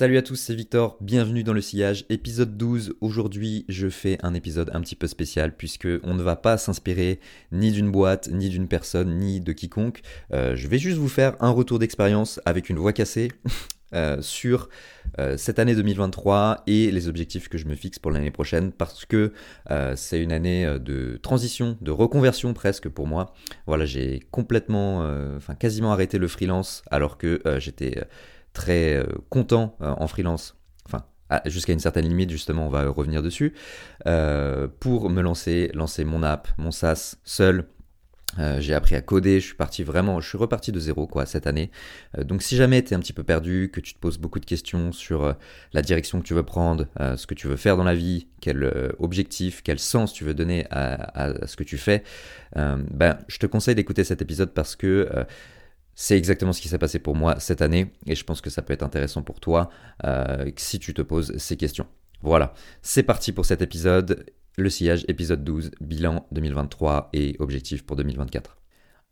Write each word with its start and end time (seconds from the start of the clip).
Salut 0.00 0.16
à 0.16 0.22
tous, 0.22 0.36
c'est 0.36 0.54
Victor, 0.54 0.96
bienvenue 1.02 1.44
dans 1.44 1.52
le 1.52 1.60
sillage, 1.60 2.06
épisode 2.08 2.56
12. 2.56 2.94
Aujourd'hui, 3.02 3.66
je 3.68 3.90
fais 3.90 4.16
un 4.22 4.32
épisode 4.32 4.70
un 4.72 4.80
petit 4.80 4.96
peu 4.96 5.06
spécial 5.06 5.54
puisque 5.54 5.86
on 6.04 6.14
ne 6.14 6.22
va 6.22 6.36
pas 6.36 6.56
s'inspirer 6.56 7.20
ni 7.52 7.70
d'une 7.70 7.90
boîte, 7.90 8.30
ni 8.32 8.48
d'une 8.48 8.66
personne, 8.66 9.18
ni 9.18 9.42
de 9.42 9.52
quiconque. 9.52 10.00
Euh, 10.32 10.56
je 10.56 10.68
vais 10.68 10.78
juste 10.78 10.96
vous 10.96 11.10
faire 11.10 11.36
un 11.40 11.50
retour 11.50 11.78
d'expérience 11.78 12.40
avec 12.46 12.70
une 12.70 12.78
voix 12.78 12.94
cassée 12.94 13.30
euh, 13.94 14.22
sur 14.22 14.70
euh, 15.18 15.36
cette 15.36 15.58
année 15.58 15.74
2023 15.74 16.62
et 16.66 16.90
les 16.90 17.06
objectifs 17.06 17.50
que 17.50 17.58
je 17.58 17.66
me 17.66 17.74
fixe 17.74 17.98
pour 17.98 18.10
l'année 18.10 18.30
prochaine 18.30 18.72
parce 18.72 19.04
que 19.04 19.34
c'est 19.96 20.22
une 20.22 20.32
année 20.32 20.78
de 20.80 21.18
transition, 21.22 21.76
de 21.82 21.90
reconversion 21.90 22.54
presque 22.54 22.88
pour 22.88 23.06
moi. 23.06 23.34
Voilà, 23.66 23.84
j'ai 23.84 24.20
complètement, 24.30 25.00
enfin 25.36 25.54
quasiment 25.54 25.92
arrêté 25.92 26.16
le 26.16 26.26
freelance 26.26 26.82
alors 26.90 27.18
que 27.18 27.42
j'étais 27.58 28.06
très 28.52 28.94
euh, 28.94 29.04
content 29.28 29.76
euh, 29.80 29.94
en 29.96 30.06
freelance, 30.06 30.56
enfin 30.86 31.04
jusqu'à 31.46 31.72
une 31.72 31.80
certaine 31.80 32.08
limite 32.08 32.30
justement, 32.30 32.66
on 32.66 32.70
va 32.70 32.88
revenir 32.88 33.22
dessus, 33.22 33.54
euh, 34.06 34.66
pour 34.80 35.10
me 35.10 35.22
lancer, 35.22 35.70
lancer 35.74 36.04
mon 36.04 36.22
app, 36.22 36.48
mon 36.58 36.72
SaaS 36.72 37.16
seul. 37.24 37.66
j'ai 38.58 38.74
appris 38.74 38.96
à 38.96 39.00
coder, 39.00 39.38
je 39.40 39.46
suis 39.46 39.54
parti 39.54 39.84
vraiment, 39.84 40.20
je 40.20 40.36
reparti 40.36 40.72
de 40.72 40.80
zéro 40.80 41.06
quoi 41.06 41.26
cette 41.26 41.46
année. 41.46 41.70
donc 42.18 42.42
si 42.42 42.56
jamais 42.56 42.82
tu 42.82 42.92
es 42.92 42.96
un 42.96 43.00
petit 43.00 43.12
peu 43.12 43.22
perdu, 43.22 43.70
que 43.72 43.80
tu 43.80 43.94
te 43.94 43.98
poses 44.00 44.18
beaucoup 44.18 44.40
de 44.40 44.44
questions 44.44 44.92
sur 44.92 45.36
la 45.72 45.82
direction 45.82 46.20
que 46.20 46.26
tu 46.26 46.34
veux 46.34 46.44
prendre, 46.44 46.86
ce 47.16 47.26
que 47.26 47.34
tu 47.34 47.46
veux 47.46 47.56
faire 47.56 47.76
dans 47.76 47.84
la 47.84 47.94
vie, 47.94 48.28
quel 48.40 48.94
objectif, 48.98 49.62
quel 49.62 49.78
sens 49.78 50.12
tu 50.12 50.24
veux 50.24 50.34
donner 50.34 50.66
à, 50.70 51.40
à 51.42 51.46
ce 51.46 51.56
que 51.56 51.64
tu 51.64 51.78
fais, 51.78 52.02
ben 52.54 53.18
je 53.28 53.38
te 53.38 53.46
conseille 53.46 53.76
d'écouter 53.76 54.02
cet 54.02 54.22
épisode 54.22 54.52
parce 54.52 54.74
que 54.74 55.26
c'est 56.02 56.16
exactement 56.16 56.54
ce 56.54 56.62
qui 56.62 56.68
s'est 56.68 56.78
passé 56.78 56.98
pour 56.98 57.14
moi 57.14 57.38
cette 57.40 57.60
année 57.60 57.92
et 58.06 58.14
je 58.14 58.24
pense 58.24 58.40
que 58.40 58.48
ça 58.48 58.62
peut 58.62 58.72
être 58.72 58.82
intéressant 58.82 59.22
pour 59.22 59.38
toi 59.38 59.68
euh, 60.04 60.50
si 60.56 60.78
tu 60.78 60.94
te 60.94 61.02
poses 61.02 61.36
ces 61.36 61.58
questions. 61.58 61.86
Voilà, 62.22 62.54
c'est 62.80 63.02
parti 63.02 63.32
pour 63.32 63.44
cet 63.44 63.60
épisode, 63.60 64.24
le 64.56 64.70
sillage 64.70 65.04
épisode 65.08 65.44
12, 65.44 65.72
bilan 65.82 66.26
2023 66.32 67.10
et 67.12 67.36
objectif 67.38 67.84
pour 67.84 67.96
2024. 67.96 68.59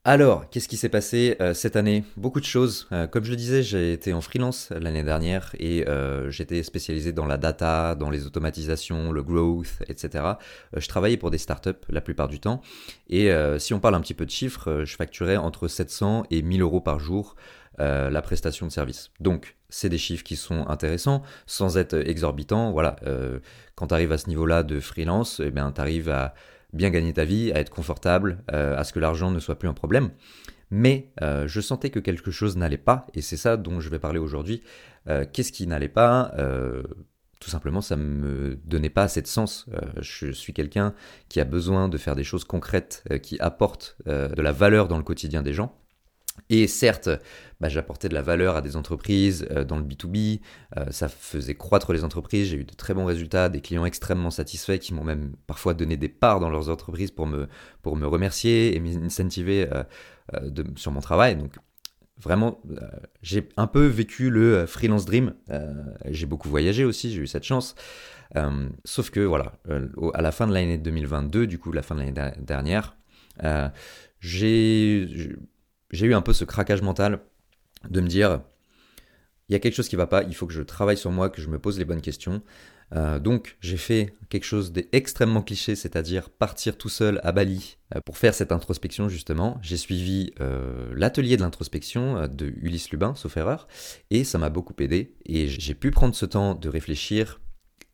Alors, 0.05 0.49
qu'est-ce 0.49 0.69
qui 0.69 0.77
s'est 0.77 0.89
passé 0.89 1.37
euh, 1.41 1.53
cette 1.55 1.75
année? 1.75 2.05
Beaucoup 2.17 2.41
de 2.41 2.45
choses. 2.45 2.87
Euh, 2.93 3.07
comme 3.07 3.25
je 3.25 3.31
le 3.31 3.37
disais, 3.37 3.63
j'ai 3.63 3.93
été 3.93 4.13
en 4.13 4.21
freelance 4.21 4.71
l'année 4.71 5.03
dernière 5.03 5.55
et 5.59 5.87
euh, 5.89 6.31
j'étais 6.31 6.63
spécialisé 6.63 7.13
dans 7.13 7.27
la 7.27 7.37
data, 7.37 7.95
dans 7.97 8.09
les 8.09 8.25
automatisations, 8.25 9.11
le 9.11 9.23
growth, 9.23 9.83
etc. 9.89 10.25
je 10.75 10.89
travaillais 10.89 11.17
pour 11.17 11.31
des 11.31 11.37
startups 11.37 11.73
la 11.89 12.01
plupart 12.01 12.29
du 12.29 12.39
temps. 12.39 12.63
Et 13.11 13.31
si 13.59 13.75
on 13.75 13.81
parle 13.81 13.97
un 13.97 14.01
petit 14.01 14.15
peu 14.15 14.25
de 14.25 14.31
chiffres, 14.31 14.85
je 14.85 14.97
facturais 14.97 15.37
entre 15.37 15.69
700 15.69 16.25
et 16.31 16.43
1000 16.43 16.63
euros 16.63 16.81
par 16.81 17.01
jour 17.01 17.35
la 17.79 18.23
prestation 18.23 18.67
de 18.67 18.73
service. 18.73 19.11
Donc, 19.21 19.57
c'est 19.69 19.89
des 19.89 19.99
chiffres 19.99 20.25
qui 20.25 20.37
sont 20.37 20.67
intéressants, 20.69 21.23
sans 21.47 21.77
être 21.77 21.95
exorbitants. 21.95 22.73
Voilà, 22.73 22.97
quand 23.75 23.89
tu 23.89 23.95
arrives 23.95 24.13
à 24.13 24.19
ce 24.19 24.29
niveau-là 24.29 24.63
de 24.63 24.81
freelance, 24.81 25.41
eh 25.45 25.51
bien, 25.51 25.71
tu 25.73 25.81
arrives 25.81 26.09
à 26.09 26.35
bien 26.73 26.91
gagner 26.91 27.13
ta 27.13 27.25
vie, 27.25 27.53
à 27.53 27.59
être 27.59 27.71
confortable, 27.71 28.43
euh, 28.53 28.77
à 28.77 28.85
ce 28.85 28.93
que 28.93 28.99
l'argent 28.99 29.31
ne 29.31 29.39
soit 29.39 29.59
plus 29.59 29.69
un 29.69 29.75
problème. 29.75 30.11
Mais 30.71 31.13
euh, 31.23 31.49
je 31.49 31.61
sentais 31.61 31.91
que 31.91 31.99
quelque 31.99 32.31
chose 32.31 32.57
n'allait 32.57 32.77
pas, 32.77 33.07
et 33.15 33.23
c'est 33.23 33.39
ça 33.39 33.57
dont 33.57 33.81
je 33.81 33.89
vais 33.89 33.99
parler 33.99 34.19
aujourd'hui. 34.19 34.63
Euh, 35.09 35.25
qu'est-ce 35.31 35.53
qui 35.53 35.67
n'allait 35.67 35.89
pas? 35.89 36.35
Tout 37.41 37.51
simplement, 37.51 37.81
ça 37.81 37.95
ne 37.95 38.03
me 38.03 38.59
donnait 38.65 38.91
pas 38.91 39.05
assez 39.05 39.23
de 39.23 39.29
sens. 39.29 39.67
je 40.01 40.33
suis 40.33 40.53
quelqu'un 40.53 40.93
qui 41.29 41.41
a 41.41 41.45
besoin 41.45 41.89
de 41.89 41.97
faire 41.97 42.17
des 42.17 42.25
choses 42.25 42.45
concrètes, 42.45 43.05
qui 43.23 43.39
apportent 43.39 43.97
de 44.07 44.43
la 44.43 44.51
valeur 44.51 44.89
dans 44.89 44.99
le 44.99 45.05
quotidien 45.05 45.43
des 45.43 45.53
gens. 45.53 45.79
Et 46.51 46.67
certes, 46.67 47.11
bah, 47.61 47.69
j'apportais 47.69 48.09
de 48.09 48.15
la 48.15 48.23
valeur 48.23 48.57
à 48.57 48.63
des 48.63 48.77
entreprises 48.77 49.47
euh, 49.51 49.65
dans 49.65 49.79
le 49.79 49.85
B2B, 49.85 50.41
euh, 50.77 50.85
ça 50.91 51.09
faisait 51.09 51.55
croître 51.55 51.93
les 51.93 52.05
entreprises, 52.05 52.49
j'ai 52.49 52.57
eu 52.57 52.65
de 52.65 52.75
très 52.75 52.95
bons 52.95 53.05
résultats, 53.05 53.49
des 53.49 53.61
clients 53.61 53.85
extrêmement 53.85 54.31
satisfaits 54.31 54.79
qui 54.79 54.95
m'ont 54.95 55.05
même 55.05 55.33
parfois 55.47 55.75
donné 55.75 55.97
des 55.97 56.09
parts 56.09 56.39
dans 56.41 56.51
leurs 56.51 56.69
entreprises 56.69 57.11
pour 57.11 57.27
me, 57.27 57.49
pour 57.83 57.97
me 57.97 58.07
remercier 58.07 58.77
et 58.77 58.81
m'incentiver 58.81 59.69
euh, 59.73 60.51
sur 60.77 60.93
mon 60.93 61.01
travail. 61.01 61.37
Donc 61.37 61.57
vraiment, 62.19 62.61
j'ai 63.23 63.49
un 63.57 63.67
peu 63.67 63.87
vécu 63.87 64.31
le 64.31 64.67
freelance 64.67 65.05
dream, 65.05 65.35
j'ai 66.07 66.27
beaucoup 66.27 66.49
voyagé 66.49 66.85
aussi, 66.85 67.13
j'ai 67.13 67.23
eu 67.23 67.27
cette 67.29 67.45
chance. 67.45 67.77
sauf 68.85 69.11
que 69.11 69.21
voilà, 69.21 69.53
à 70.15 70.21
la 70.21 70.33
fin 70.33 70.49
de 70.49 70.53
l'année 70.53 70.79
2022, 70.79 71.47
du 71.47 71.61
coup 71.61 71.71
la 71.71 71.83
fin 71.83 71.95
de 71.95 72.01
l'année 72.01 72.35
dernière, 72.41 72.97
j'ai 74.21 75.37
j'ai 75.91 76.07
eu 76.07 76.15
un 76.15 76.23
peu 76.23 76.33
ce 76.33 76.45
craquage 76.45 76.83
mental 76.83 77.21
de 77.89 78.01
me 78.01 78.09
dire 78.09 78.41
il 79.49 79.55
y 79.55 79.57
a 79.57 79.59
quelque 79.59 79.75
chose 79.75 79.89
qui 79.89 79.97
va 79.97 80.07
pas, 80.07 80.25
il 80.25 80.35
faut 80.35 80.47
que 80.47 80.53
je 80.53 80.63
travaille 80.63 80.99
sur 80.99 81.11
moi, 81.11 81.31
que 81.31 81.41
je 81.41 81.49
me 81.49 81.59
pose 81.59 81.79
les 81.79 81.85
bonnes 81.85 82.03
questions. 82.03 82.43
Euh, 82.95 83.19
donc 83.19 83.57
j'ai 83.61 83.77
fait 83.77 84.15
quelque 84.31 84.45
chose 84.45 84.73
d'extrêmement 84.73 85.43
cliché, 85.43 85.75
c'est-à-dire 85.75 86.31
partir 86.31 86.79
tout 86.79 86.89
seul 86.89 87.21
à 87.23 87.33
Bali 87.33 87.77
euh, 87.95 88.01
pour 88.01 88.17
faire 88.17 88.35
cette 88.35 88.53
introspection 88.53 89.09
justement. 89.09 89.59
J'ai 89.63 89.77
suivi 89.77 90.33
euh, 90.41 90.91
l'atelier 90.95 91.37
de 91.37 91.43
l'introspection 91.43 92.29
de 92.29 92.47
Ulysse 92.47 92.91
Lubin, 92.91 93.15
sauf 93.15 93.37
erreur, 93.37 93.69
et 94.11 94.25
ça 94.25 94.39
m'a 94.39 94.51
beaucoup 94.51 94.75
aidé. 94.79 95.15
Et 95.27 95.49
j'ai 95.49 95.75
pu 95.75 95.91
prendre 95.91 96.15
ce 96.15 96.27
temps 96.27 96.55
de 96.55 96.69
réfléchir 96.69 97.41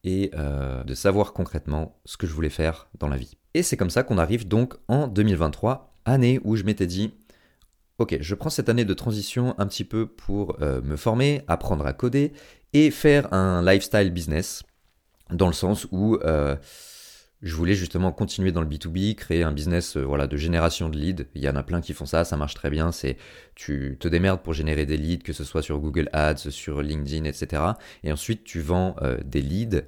et 0.07 0.33
de 0.35 0.95
savoir 0.95 1.33
concrètement 1.33 1.99
ce 2.05 2.19
que 2.19 2.27
je 2.27 2.35
voulais 2.35 2.51
faire 2.51 2.89
dans 2.99 3.09
la 3.09 3.17
vie. 3.17 3.39
Et 3.55 3.63
c'est 3.63 3.79
comme 3.79 3.89
ça 3.89 4.03
qu'on 4.03 4.19
arrive 4.19 4.47
donc 4.47 4.75
en 4.87 5.09
2023, 5.09 5.95
année 6.05 6.41
où 6.45 6.57
je 6.57 6.65
m'étais 6.65 6.87
dit 6.87 7.15
ok, 7.99 8.17
je 8.21 8.35
prends 8.35 8.51
cette 8.51 8.69
année 8.69 8.85
de 8.85 8.95
transition 8.95 9.55
un 9.59 9.67
petit 9.67 9.85
peu 9.85 10.07
pour 10.07 10.57
euh, 10.63 10.81
me 10.83 10.97
former, 10.97 11.43
apprendre 11.49 11.87
à 11.87 11.93
coder 11.93 12.33
et 12.73 12.91
faire 12.91 13.33
un 13.33 13.63
lifestyle 13.65 14.11
business, 14.11 14.63
dans 15.31 15.47
le 15.47 15.53
sens 15.53 15.87
où 15.93 16.17
euh, 16.17 16.57
je 17.41 17.55
voulais 17.55 17.75
justement 17.75 18.11
continuer 18.11 18.53
dans 18.53 18.61
le 18.61 18.67
B2B, 18.67 19.15
créer 19.15 19.43
un 19.43 19.53
business 19.53 19.97
euh, 19.97 20.03
voilà, 20.03 20.27
de 20.27 20.37
génération 20.37 20.89
de 20.89 20.99
leads. 20.99 21.25
Il 21.35 21.43
y 21.43 21.49
en 21.49 21.57
a 21.57 21.63
plein 21.63 21.81
qui 21.81 21.93
font 21.93 22.07
ça, 22.07 22.25
ça 22.25 22.37
marche 22.37 22.55
très 22.55 22.71
bien. 22.71 22.91
C'est 22.91 23.17
tu 23.55 23.97
te 24.01 24.09
démerdes 24.09 24.43
pour 24.43 24.55
générer 24.55 24.87
des 24.87 24.97
leads, 24.97 25.23
que 25.23 25.33
ce 25.33 25.45
soit 25.45 25.63
sur 25.63 25.79
Google 25.79 26.09
Ads, 26.13 26.51
sur 26.51 26.83
LinkedIn, 26.83 27.25
etc. 27.25 27.63
Et 28.03 28.11
ensuite 28.11 28.45
tu 28.45 28.61
vends 28.61 28.97
des 29.25 29.41
leads 29.41 29.83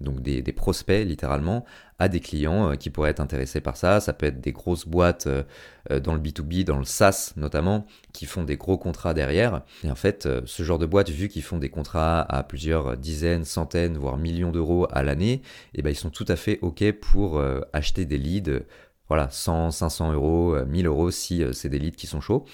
donc 0.00 0.22
des, 0.22 0.42
prospects 0.52 1.06
littéralement, 1.06 1.64
à 1.98 2.08
des 2.08 2.20
clients 2.20 2.72
euh, 2.72 2.74
qui 2.74 2.90
pourraient 2.90 3.10
être 3.10 3.20
intéressés 3.20 3.60
par 3.60 3.76
ça. 3.76 4.00
Ça 4.00 4.12
peut 4.12 4.26
être 4.26 4.40
des 4.40 4.52
grosses 4.52 4.86
boîtes 4.86 5.26
euh, 5.26 5.42
euh, 5.90 6.00
dans 6.00 6.14
le 6.14 6.20
B2B, 6.20 6.64
dans 6.64 6.78
le 6.78 6.84
SaaS 6.84 7.34
notamment, 7.36 7.86
qui 8.12 8.26
font 8.26 8.42
des 8.42 8.56
gros 8.56 8.78
contrats 8.78 9.14
derrière. 9.14 9.62
Et 9.84 9.90
en 9.90 9.94
fait, 9.94 10.28
ce 10.44 10.62
genre 10.62 10.78
de 10.78 10.86
boîtes, 10.86 11.10
vu 11.10 11.28
qu'ils 11.28 11.42
font 11.42 11.58
des 11.58 11.68
contrats 11.68 12.22
à 12.22 12.42
plusieurs 12.42 12.96
dizaines, 12.96 13.44
centaines, 13.44 13.98
voire 13.98 14.16
millions 14.16 14.50
d'euros 14.50 14.86
à 14.90 15.02
l'année, 15.02 15.42
eh 15.74 15.82
ben, 15.82 15.90
ils 15.90 15.96
sont 15.96 16.10
tout 16.10 16.26
à 16.28 16.36
fait 16.36 16.58
OK 16.62 16.90
pour 16.92 17.42
acheter 17.72 18.04
des 18.04 18.18
leads 18.18 18.62
voilà, 19.08 19.28
100, 19.28 19.72
500 19.72 20.12
euros, 20.12 20.56
1000 20.64 20.86
euros 20.86 21.10
si 21.10 21.42
c'est 21.52 21.68
des 21.68 21.80
leads 21.80 21.96
qui 21.96 22.06
sont 22.06 22.20
chauds. 22.20 22.44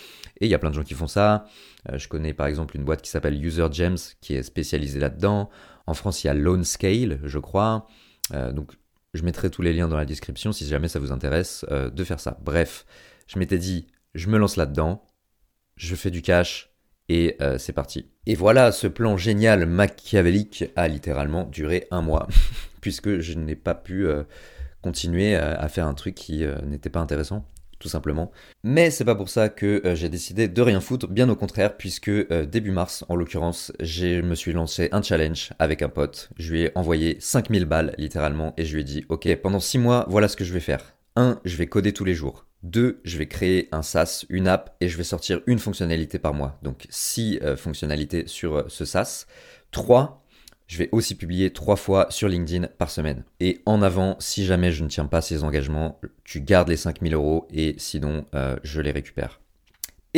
Et 0.41 0.47
il 0.47 0.51
y 0.51 0.55
a 0.55 0.59
plein 0.59 0.71
de 0.71 0.75
gens 0.75 0.85
qui 0.85 0.95
font 0.95 1.07
ça. 1.07 1.47
je 1.93 2.09
connais 2.09 2.33
par 2.33 2.47
exemple 2.47 2.77
une 2.77 2.85
boîte 2.85 3.03
qui 3.03 3.11
s'appelle 3.11 3.43
User 3.45 3.67
Gems 3.71 3.99
qui 4.21 4.35
est 4.35 4.43
spécialisée 4.43 5.01
là-dedans. 5.01 5.51
En 5.87 5.95
France, 5.95 6.25
il 6.25 6.27
y 6.27 6.31
a 6.31 6.35
Lone 6.35 6.65
Scale, 6.65 7.21
je 7.25 7.39
crois. 7.39 7.87
Euh, 8.35 8.53
donc, 8.53 8.73
je 9.15 9.23
mettrai 9.23 9.51
tous 9.51 9.63
les 9.63 9.73
liens 9.73 9.89
dans 9.89 9.97
la 9.97 10.05
description 10.05 10.53
si 10.53 10.67
jamais 10.67 10.89
ça 10.89 10.99
vous 10.99 11.13
intéresse 11.13 11.65
euh, 11.71 11.91
de 11.91 12.05
faire 12.05 12.21
ça. 12.21 12.39
Bref, 12.43 12.85
je 13.27 13.39
m'étais 13.39 13.59
dit, 13.59 13.87
je 14.15 14.29
me 14.29 14.39
lance 14.39 14.57
là-dedans, 14.57 15.05
je 15.77 15.95
fais 15.95 16.11
du 16.11 16.23
cash 16.23 16.71
et 17.09 17.37
euh, 17.41 17.57
c'est 17.59 17.73
parti. 17.73 18.11
Et 18.27 18.35
voilà, 18.35 18.73
ce 18.73 18.87
plan 18.87 19.17
génial 19.17 19.67
machiavélique 19.67 20.65
a 20.75 20.89
littéralement 20.89 21.45
duré 21.45 21.87
un 21.91 22.03
mois, 22.03 22.27
puisque 22.81 23.21
je 23.21 23.35
n'ai 23.35 23.57
pas 23.57 23.75
pu 23.75 24.07
continuer 24.83 25.35
à 25.35 25.69
faire 25.69 25.87
un 25.87 25.95
truc 25.95 26.15
qui 26.15 26.45
n'était 26.65 26.91
pas 26.91 27.01
intéressant 27.01 27.49
tout 27.79 27.89
simplement. 27.89 28.31
Mais 28.65 28.91
c'est 28.91 29.05
pas 29.05 29.15
pour 29.15 29.29
ça 29.29 29.49
que 29.49 29.83
euh, 29.85 29.95
j'ai 29.95 30.09
décidé 30.09 30.49
de 30.49 30.63
rien 30.63 30.81
foutre, 30.81 31.09
bien 31.09 31.29
au 31.29 31.37
contraire, 31.37 31.77
puisque 31.77 32.09
euh, 32.09 32.47
début 32.47 32.71
mars, 32.71 33.05
en 33.09 33.17
l'occurrence, 33.17 33.73
je 33.81 34.21
me 34.21 34.35
suis 34.35 34.53
lancé 34.53 34.89
un 34.93 35.03
challenge 35.03 35.51
avec 35.59 35.83
un 35.83 35.89
pote. 35.89 36.31
Je 36.39 36.53
lui 36.53 36.63
ai 36.63 36.73
envoyé 36.75 37.17
5000 37.21 37.65
balles, 37.65 37.95
littéralement, 37.99 38.55
et 38.57 38.65
je 38.65 38.75
lui 38.75 38.81
ai 38.83 38.85
dit, 38.85 39.05
ok, 39.09 39.35
pendant 39.37 39.61
6 39.61 39.79
mois, 39.79 40.07
voilà 40.09 40.29
ce 40.29 40.37
que 40.37 40.45
je 40.45 40.53
vais 40.53 40.61
faire. 40.61 40.95
1. 41.17 41.41
Je 41.45 41.57
vais 41.57 41.67
coder 41.67 41.93
tous 41.93 42.05
les 42.05 42.15
jours. 42.15 42.47
2. 42.63 43.01
Je 43.05 43.19
vais 43.19 43.27
créer 43.27 43.69
un 43.73 43.83
SaaS, 43.83 44.25
une 44.29 44.49
app, 44.49 44.77
et 44.81 44.89
je 44.89 44.97
vais 44.97 45.05
sortir 45.05 45.41
une 45.47 45.59
fonctionnalité 45.59 46.19
par 46.19 46.35
mois. 46.35 46.59
Donc 46.63 46.87
6 46.91 47.41
euh, 47.43 47.57
fonctionnalités 47.57 48.27
sur 48.27 48.65
ce 48.69 48.85
SaaS. 48.85 49.27
3 49.71 50.26
je 50.67 50.79
vais 50.79 50.89
aussi 50.93 51.15
publier 51.15 51.53
trois 51.53 51.77
fois 51.77 52.07
sur 52.11 52.29
LinkedIn 52.29 52.69
par 52.79 52.91
semaine. 52.91 53.25
Et 53.41 53.61
en 53.67 53.83
avant, 53.83 54.17
si 54.19 54.45
jamais 54.45 54.73
je 54.73 54.83
ne 54.83 54.89
tiens 54.89 55.07
pas 55.07 55.23
ces 55.23 55.45
engagements, 55.45 56.01
tu 56.25 56.41
gardes 56.41 56.69
les 56.69 56.77
5000 56.77 57.15
euros 57.15 57.47
et 57.53 57.75
sinon, 57.79 58.25
euh, 58.35 58.57
je 58.63 58.81
les 58.81 58.91
récupère. 58.91 59.41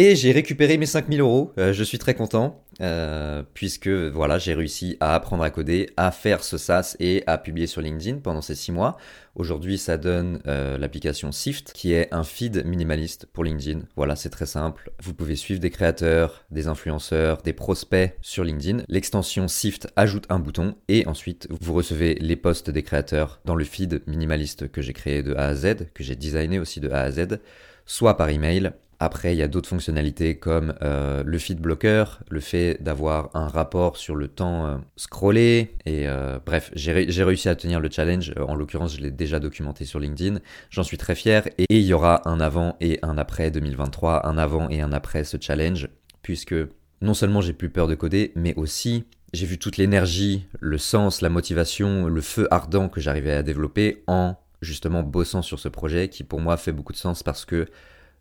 Et 0.00 0.15
j'ai 0.15 0.31
récupéré 0.31 0.79
mes 0.79 0.87
5000 0.87 1.21
euros. 1.21 1.53
Euh, 1.59 1.73
je 1.73 1.83
suis 1.83 1.99
très 1.99 2.15
content. 2.15 2.62
Euh, 2.81 3.43
puisque 3.53 3.89
voilà, 3.89 4.39
j'ai 4.39 4.55
réussi 4.55 4.97
à 5.00 5.17
apprendre 5.17 5.43
à 5.43 5.50
coder, 5.50 5.91
à 5.97 6.12
faire 6.12 6.45
ce 6.45 6.56
SaaS 6.56 6.95
et 7.00 7.25
à 7.27 7.37
publier 7.37 7.67
sur 7.67 7.81
LinkedIn 7.81 8.19
pendant 8.19 8.41
ces 8.41 8.55
six 8.55 8.71
mois. 8.71 8.97
Aujourd'hui, 9.35 9.77
ça 9.77 9.99
donne 9.99 10.41
euh, 10.47 10.79
l'application 10.79 11.33
Sift, 11.33 11.73
qui 11.73 11.95
est 11.95 12.15
un 12.15 12.23
feed 12.23 12.65
minimaliste 12.65 13.27
pour 13.27 13.43
LinkedIn. 13.43 13.81
Voilà, 13.97 14.15
c'est 14.15 14.31
très 14.31 14.47
simple. 14.47 14.93
Vous 15.03 15.15
pouvez 15.15 15.35
suivre 15.35 15.59
des 15.59 15.71
créateurs, 15.71 16.44
des 16.53 16.69
influenceurs, 16.69 17.39
des 17.39 17.53
prospects 17.53 18.17
sur 18.23 18.44
LinkedIn. 18.44 18.85
L'extension 18.87 19.49
Sift 19.49 19.89
ajoute 19.97 20.27
un 20.29 20.39
bouton 20.39 20.77
et 20.87 21.09
ensuite 21.09 21.49
vous 21.61 21.73
recevez 21.73 22.15
les 22.21 22.37
posts 22.37 22.71
des 22.71 22.85
créateurs 22.85 23.41
dans 23.44 23.56
le 23.56 23.65
feed 23.65 24.03
minimaliste 24.06 24.71
que 24.71 24.81
j'ai 24.81 24.93
créé 24.93 25.25
de 25.25 25.35
A 25.35 25.47
à 25.47 25.55
Z, 25.56 25.91
que 25.93 26.05
j'ai 26.05 26.15
designé 26.15 26.61
aussi 26.61 26.79
de 26.79 26.89
A 26.89 27.01
à 27.01 27.11
Z, 27.11 27.41
soit 27.85 28.17
par 28.17 28.29
email, 28.29 28.71
après, 29.00 29.33
il 29.33 29.39
y 29.39 29.43
a 29.43 29.49
d'autres 29.49 29.69
fonctionnalités 29.69 30.39
comme 30.39 30.75
euh, 30.83 31.23
le 31.25 31.39
feed 31.39 31.61
blocker, 31.61 32.05
le 32.31 32.41
fait 32.41 32.83
d'avoir 32.83 33.31
un 33.35 33.47
rapport 33.47 33.97
sur 33.97 34.17
le 34.17 34.27
temps 34.27 34.67
euh, 34.67 34.77
scrollé. 34.97 35.77
Et 35.87 36.09
euh, 36.09 36.41
bref, 36.45 36.73
j'ai 36.75 37.23
réussi 37.23 37.49
à 37.49 37.55
tenir 37.55 37.79
le 37.79 37.89
challenge. 37.91 38.35
En 38.37 38.56
l'occurrence, 38.56 38.97
je 38.97 39.00
l'ai 39.00 39.12
déjà 39.12 39.39
documenté 39.39 39.85
sur 39.85 40.00
LinkedIn. 40.00 40.41
J'en 40.71 40.83
suis 40.83 40.99
très 40.99 41.15
fier. 41.15 41.47
Et, 41.59 41.67
il 41.71 41.83
y 41.83 41.93
aura 41.93 42.29
un 42.29 42.41
avant 42.41 42.77
et 42.81 42.99
un 43.03 43.19
après 43.19 43.53
2023, 43.53 44.27
un 44.27 44.37
avant 44.37 44.69
et 44.69 44.81
un 44.81 44.93
après 44.93 45.23
ce 45.23 45.37
challenge, 45.41 45.89
puisque 46.23 46.56
non 47.01 47.15
seulement 47.15 47.41
j'ai 47.41 47.53
plus 47.53 47.71
peur 47.71 47.87
de 47.87 47.94
coder, 47.94 48.33
mais 48.35 48.55
aussi 48.56 49.05
j'ai 49.33 49.47
vu 49.47 49.59
toute 49.59 49.77
l'énergie, 49.77 50.47
le 50.59 50.79
sens, 50.79 51.21
la 51.21 51.29
motivation, 51.29 52.09
le 52.09 52.21
feu 52.21 52.49
ardent 52.51 52.89
que 52.89 53.01
j'arrivais 53.01 53.35
à 53.35 53.43
développer 53.44 54.03
en 54.09 54.37
justement 54.61 55.05
bossant 55.05 55.43
sur 55.43 55.61
ce 55.61 55.69
projet 55.69 56.09
qui 56.09 56.25
pour 56.25 56.41
moi 56.41 56.56
fait 56.56 56.73
beaucoup 56.73 56.93
de 56.93 56.99
sens 56.99 57.23
parce 57.23 57.44
que 57.44 57.69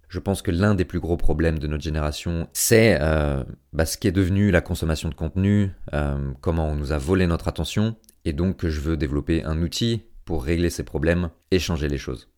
je 0.09 0.19
pense 0.19 0.41
que 0.41 0.51
l'un 0.51 0.75
des 0.75 0.85
plus 0.85 0.99
gros 0.99 1.17
problèmes 1.17 1.59
de 1.59 1.67
notre 1.67 1.83
génération, 1.83 2.47
c'est 2.53 2.97
euh, 3.01 3.43
bah, 3.73 3.85
ce 3.85 3.97
qui 3.97 4.07
est 4.07 4.11
devenu 4.11 4.51
la 4.51 4.61
consommation 4.61 5.09
de 5.09 5.15
contenu, 5.15 5.71
euh, 5.93 6.31
comment 6.41 6.69
on 6.69 6.75
nous 6.75 6.91
a 6.91 6.97
volé 6.97 7.27
notre 7.27 7.47
attention, 7.47 7.95
et 8.25 8.33
donc 8.33 8.57
que 8.57 8.69
je 8.69 8.79
veux 8.79 8.97
développer 8.97 9.43
un 9.43 9.61
outil 9.61 10.03
pour 10.25 10.43
régler 10.43 10.69
ces 10.69 10.83
problèmes 10.83 11.29
et 11.51 11.59
changer 11.59 11.87
les 11.87 11.97
choses. 11.97 12.29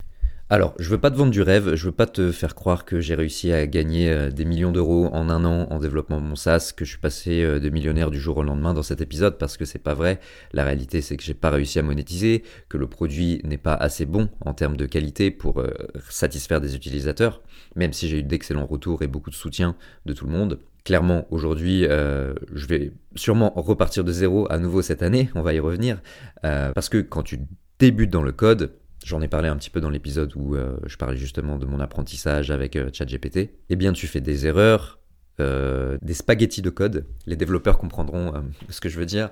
Alors, 0.52 0.74
je 0.80 0.90
veux 0.90 0.98
pas 0.98 1.12
te 1.12 1.16
vendre 1.16 1.30
du 1.30 1.42
rêve, 1.42 1.76
je 1.76 1.84
veux 1.84 1.92
pas 1.92 2.06
te 2.06 2.32
faire 2.32 2.56
croire 2.56 2.84
que 2.84 2.98
j'ai 2.98 3.14
réussi 3.14 3.52
à 3.52 3.68
gagner 3.68 4.10
euh, 4.10 4.30
des 4.30 4.44
millions 4.44 4.72
d'euros 4.72 5.08
en 5.12 5.30
un 5.30 5.44
an 5.44 5.68
en 5.70 5.78
développement 5.78 6.20
de 6.20 6.26
mon 6.26 6.34
SaaS, 6.34 6.72
que 6.76 6.84
je 6.84 6.90
suis 6.90 6.98
passé 6.98 7.44
euh, 7.44 7.60
de 7.60 7.68
millionnaire 7.68 8.10
du 8.10 8.18
jour 8.18 8.38
au 8.38 8.42
lendemain 8.42 8.74
dans 8.74 8.82
cet 8.82 9.00
épisode 9.00 9.38
parce 9.38 9.56
que 9.56 9.64
c'est 9.64 9.78
pas 9.78 9.94
vrai. 9.94 10.18
La 10.52 10.64
réalité, 10.64 11.02
c'est 11.02 11.16
que 11.16 11.22
j'ai 11.22 11.34
pas 11.34 11.50
réussi 11.50 11.78
à 11.78 11.82
monétiser, 11.82 12.42
que 12.68 12.78
le 12.78 12.88
produit 12.88 13.40
n'est 13.44 13.58
pas 13.58 13.74
assez 13.74 14.06
bon 14.06 14.28
en 14.40 14.52
termes 14.52 14.76
de 14.76 14.86
qualité 14.86 15.30
pour 15.30 15.60
euh, 15.60 15.70
satisfaire 16.08 16.60
des 16.60 16.74
utilisateurs, 16.74 17.42
même 17.76 17.92
si 17.92 18.08
j'ai 18.08 18.18
eu 18.18 18.24
d'excellents 18.24 18.66
retours 18.66 19.02
et 19.04 19.06
beaucoup 19.06 19.30
de 19.30 19.36
soutien 19.36 19.76
de 20.04 20.12
tout 20.12 20.26
le 20.26 20.32
monde. 20.32 20.58
Clairement, 20.82 21.28
aujourd'hui, 21.30 21.82
je 21.82 22.66
vais 22.66 22.92
sûrement 23.14 23.52
repartir 23.54 24.02
de 24.02 24.10
zéro 24.10 24.50
à 24.50 24.58
nouveau 24.58 24.80
cette 24.80 25.02
année, 25.02 25.28
on 25.34 25.42
va 25.42 25.52
y 25.52 25.60
revenir, 25.60 26.00
parce 26.40 26.88
que 26.88 26.98
quand 26.98 27.22
tu 27.22 27.38
débutes 27.78 28.10
dans 28.10 28.22
le 28.22 28.32
code, 28.32 28.72
J'en 29.04 29.20
ai 29.22 29.28
parlé 29.28 29.48
un 29.48 29.56
petit 29.56 29.70
peu 29.70 29.80
dans 29.80 29.90
l'épisode 29.90 30.32
où 30.36 30.54
euh, 30.54 30.76
je 30.86 30.96
parlais 30.96 31.16
justement 31.16 31.56
de 31.56 31.66
mon 31.66 31.80
apprentissage 31.80 32.50
avec 32.50 32.76
euh, 32.76 32.90
ChatGPT. 32.92 33.50
Eh 33.68 33.76
bien, 33.76 33.92
tu 33.92 34.06
fais 34.06 34.20
des 34.20 34.46
erreurs, 34.46 34.98
euh, 35.40 35.96
des 36.02 36.14
spaghettis 36.14 36.60
de 36.60 36.70
code, 36.70 37.06
les 37.26 37.36
développeurs 37.36 37.78
comprendront 37.78 38.34
ce 38.68 38.80
que 38.80 38.88
je 38.88 38.98
veux 38.98 39.06
dire, 39.06 39.30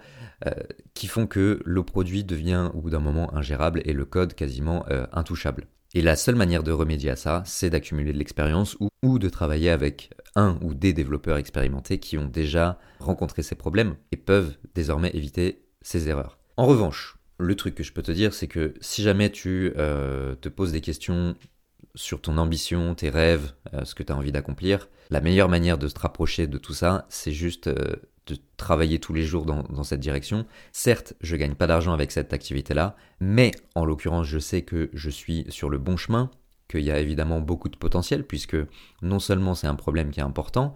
qui 0.94 1.06
font 1.06 1.26
que 1.26 1.60
le 1.64 1.82
produit 1.82 2.24
devient 2.24 2.70
au 2.72 2.80
bout 2.80 2.90
d'un 2.90 3.00
moment 3.00 3.34
ingérable 3.34 3.82
et 3.84 3.92
le 3.92 4.04
code 4.04 4.34
quasiment 4.34 4.86
intouchable. 5.12 5.66
Et 5.94 6.00
la 6.00 6.16
seule 6.16 6.36
manière 6.36 6.62
de 6.62 6.70
remédier 6.70 7.10
à 7.10 7.16
ça, 7.16 7.42
c'est 7.44 7.70
d'accumuler 7.70 8.12
de 8.12 8.18
l'expérience 8.18 8.76
ou, 8.78 8.88
ou, 9.02 9.18
de 9.18 9.28
travailler 9.28 9.70
avec 9.70 10.10
un 10.36 10.56
ou 10.62 10.74
des 10.74 10.92
développeurs 10.92 11.38
expérimentés 11.38 11.98
qui 11.98 12.16
ont 12.16 12.26
déjà 12.26 12.78
rencontré 13.00 13.42
ces 13.42 13.56
problèmes 13.56 13.96
et 14.12 14.16
peuvent 14.16 14.56
désormais 14.74 15.10
éviter 15.14 15.64
ces 15.82 16.08
erreurs. 16.08 16.38
En 16.56 16.66
revanche, 16.66 17.17
le 17.38 17.54
truc 17.54 17.74
que 17.74 17.82
je 17.82 17.92
peux 17.92 18.02
te 18.02 18.12
dire, 18.12 18.34
c'est 18.34 18.48
que 18.48 18.74
si 18.80 19.02
jamais 19.02 19.30
tu 19.30 19.72
euh, 19.76 20.34
te 20.34 20.48
poses 20.48 20.72
des 20.72 20.80
questions 20.80 21.36
sur 21.94 22.20
ton 22.20 22.36
ambition, 22.36 22.94
tes 22.94 23.10
rêves, 23.10 23.52
euh, 23.74 23.84
ce 23.84 23.94
que 23.94 24.02
tu 24.02 24.12
as 24.12 24.16
envie 24.16 24.32
d'accomplir, 24.32 24.88
la 25.10 25.20
meilleure 25.20 25.48
manière 25.48 25.78
de 25.78 25.88
se 25.88 25.98
rapprocher 25.98 26.46
de 26.46 26.58
tout 26.58 26.74
ça, 26.74 27.06
c'est 27.08 27.32
juste 27.32 27.68
euh, 27.68 27.96
de 28.26 28.36
travailler 28.56 28.98
tous 28.98 29.14
les 29.14 29.22
jours 29.22 29.46
dans, 29.46 29.82
cette 29.84 30.00
direction. 30.00 30.44
Certes, 30.72 31.14
je 31.22 31.34
gagne 31.36 31.54
pas 31.54 31.66
d'argent 31.66 31.94
avec 31.94 32.12
cette 32.12 32.32
activité-là, 32.32 32.94
mais 33.20 33.52
en 33.74 33.86
l'occurrence, 33.86 34.26
je 34.26 34.38
sais 34.38 34.62
que 34.62 34.90
je 34.92 35.08
suis 35.08 35.46
sur 35.48 35.70
le 35.70 35.78
bon 35.78 35.96
chemin, 35.96 36.30
qu'il 36.68 36.82
y 36.82 36.90
a 36.90 36.98
évidemment 36.98 37.40
beaucoup 37.40 37.70
de 37.70 37.76
potentiel, 37.76 38.26
puisque 38.26 38.56
non 39.00 39.18
seulement 39.18 39.54
c'est 39.54 39.66
un 39.66 39.76
problème 39.76 40.10
qui 40.10 40.20
est 40.20 40.24
important, 40.24 40.74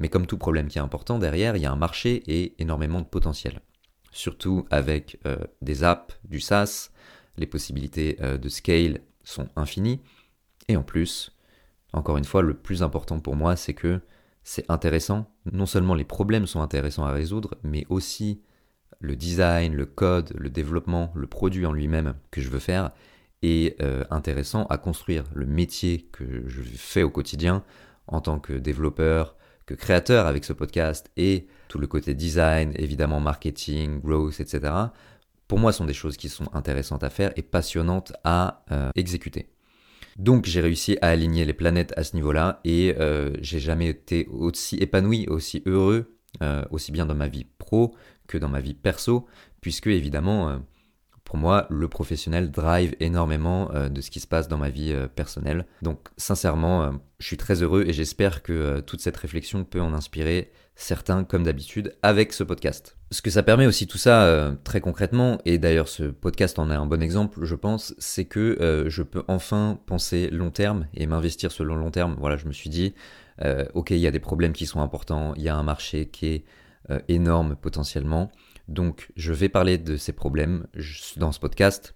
mais 0.00 0.08
comme 0.08 0.26
tout 0.26 0.38
problème 0.38 0.66
qui 0.66 0.78
est 0.78 0.82
important, 0.82 1.20
derrière, 1.20 1.54
il 1.54 1.62
y 1.62 1.66
a 1.66 1.70
un 1.70 1.76
marché 1.76 2.24
et 2.26 2.60
énormément 2.60 3.00
de 3.00 3.06
potentiel 3.06 3.60
surtout 4.10 4.66
avec 4.70 5.18
euh, 5.26 5.36
des 5.62 5.84
apps, 5.84 6.18
du 6.24 6.40
SaaS, 6.40 6.90
les 7.36 7.46
possibilités 7.46 8.16
euh, 8.20 8.38
de 8.38 8.48
scale 8.48 9.00
sont 9.22 9.48
infinies. 9.56 10.00
Et 10.68 10.76
en 10.76 10.82
plus, 10.82 11.36
encore 11.92 12.16
une 12.16 12.24
fois, 12.24 12.42
le 12.42 12.54
plus 12.54 12.82
important 12.82 13.20
pour 13.20 13.36
moi, 13.36 13.56
c'est 13.56 13.74
que 13.74 14.00
c'est 14.42 14.70
intéressant. 14.70 15.30
Non 15.52 15.66
seulement 15.66 15.94
les 15.94 16.04
problèmes 16.04 16.46
sont 16.46 16.60
intéressants 16.60 17.04
à 17.04 17.12
résoudre, 17.12 17.54
mais 17.62 17.86
aussi 17.88 18.42
le 19.00 19.14
design, 19.16 19.74
le 19.74 19.86
code, 19.86 20.32
le 20.36 20.50
développement, 20.50 21.12
le 21.14 21.26
produit 21.26 21.66
en 21.66 21.72
lui-même 21.72 22.14
que 22.30 22.40
je 22.40 22.48
veux 22.48 22.58
faire 22.58 22.90
est 23.42 23.80
euh, 23.82 24.04
intéressant 24.10 24.64
à 24.66 24.78
construire. 24.78 25.24
Le 25.34 25.46
métier 25.46 26.08
que 26.12 26.48
je 26.48 26.62
fais 26.62 27.02
au 27.02 27.10
quotidien 27.10 27.62
en 28.06 28.20
tant 28.20 28.40
que 28.40 28.54
développeur, 28.54 29.36
que 29.68 29.74
créateur 29.74 30.26
avec 30.26 30.46
ce 30.46 30.54
podcast 30.54 31.10
et 31.18 31.46
tout 31.68 31.78
le 31.78 31.86
côté 31.86 32.14
design, 32.14 32.72
évidemment 32.76 33.20
marketing, 33.20 34.00
growth, 34.00 34.40
etc., 34.40 34.72
pour 35.46 35.58
moi 35.58 35.72
sont 35.72 35.84
des 35.84 35.92
choses 35.92 36.16
qui 36.16 36.30
sont 36.30 36.48
intéressantes 36.54 37.04
à 37.04 37.10
faire 37.10 37.32
et 37.36 37.42
passionnantes 37.42 38.14
à 38.24 38.64
euh, 38.72 38.90
exécuter. 38.96 39.50
Donc 40.16 40.46
j'ai 40.46 40.62
réussi 40.62 40.96
à 41.02 41.08
aligner 41.08 41.44
les 41.44 41.52
planètes 41.52 41.92
à 41.96 42.04
ce 42.04 42.16
niveau-là 42.16 42.60
et 42.64 42.94
euh, 42.98 43.34
j'ai 43.40 43.60
jamais 43.60 43.88
été 43.88 44.26
aussi 44.30 44.76
épanoui, 44.76 45.26
aussi 45.28 45.62
heureux, 45.66 46.16
euh, 46.42 46.64
aussi 46.70 46.90
bien 46.90 47.04
dans 47.04 47.14
ma 47.14 47.28
vie 47.28 47.46
pro 47.58 47.94
que 48.26 48.38
dans 48.38 48.48
ma 48.48 48.60
vie 48.60 48.74
perso, 48.74 49.26
puisque 49.60 49.86
évidemment 49.88 50.60
pour 51.28 51.36
moi, 51.36 51.66
le 51.68 51.88
professionnel 51.88 52.50
drive 52.50 52.96
énormément 53.00 53.70
euh, 53.74 53.90
de 53.90 54.00
ce 54.00 54.10
qui 54.10 54.18
se 54.18 54.26
passe 54.26 54.48
dans 54.48 54.56
ma 54.56 54.70
vie 54.70 54.94
euh, 54.94 55.08
personnelle. 55.08 55.66
Donc 55.82 56.08
sincèrement, 56.16 56.84
euh, 56.84 56.90
je 57.18 57.26
suis 57.26 57.36
très 57.36 57.62
heureux 57.62 57.84
et 57.86 57.92
j'espère 57.92 58.42
que 58.42 58.80
toute 58.80 59.02
cette 59.02 59.18
réflexion 59.18 59.62
peut 59.62 59.82
en 59.82 59.92
inspirer 59.92 60.50
certains 60.74 61.24
comme 61.24 61.42
d'habitude 61.42 61.94
avec 62.02 62.32
ce 62.32 62.44
podcast. 62.44 62.96
Ce 63.10 63.20
que 63.20 63.28
ça 63.28 63.42
permet 63.42 63.66
aussi 63.66 63.86
tout 63.86 63.98
ça 63.98 64.52
très 64.64 64.80
concrètement, 64.80 65.38
et 65.44 65.58
d'ailleurs 65.58 65.88
ce 65.88 66.04
podcast 66.04 66.58
en 66.58 66.70
est 66.70 66.74
un 66.74 66.86
bon 66.86 67.02
exemple, 67.02 67.44
je 67.44 67.54
pense, 67.56 67.94
c'est 67.98 68.26
que 68.26 68.84
je 68.86 69.02
peux 69.02 69.24
enfin 69.26 69.80
penser 69.86 70.28
long 70.30 70.52
terme 70.52 70.86
et 70.94 71.08
m'investir 71.08 71.50
le 71.58 71.74
long 71.74 71.90
terme. 71.90 72.14
Voilà, 72.20 72.36
je 72.36 72.46
me 72.46 72.52
suis 72.52 72.70
dit, 72.70 72.94
ok, 73.74 73.90
il 73.90 73.98
y 73.98 74.06
a 74.06 74.12
des 74.12 74.20
problèmes 74.20 74.52
qui 74.52 74.66
sont 74.66 74.80
importants, 74.80 75.34
il 75.34 75.42
y 75.42 75.48
a 75.48 75.56
un 75.56 75.64
marché 75.64 76.06
qui 76.06 76.26
est 76.26 76.44
énorme 77.08 77.56
potentiellement. 77.56 78.30
Donc 78.68 79.10
je 79.16 79.32
vais 79.32 79.48
parler 79.48 79.78
de 79.78 79.96
ces 79.96 80.12
problèmes 80.12 80.66
dans 81.16 81.32
ce 81.32 81.40
podcast. 81.40 81.94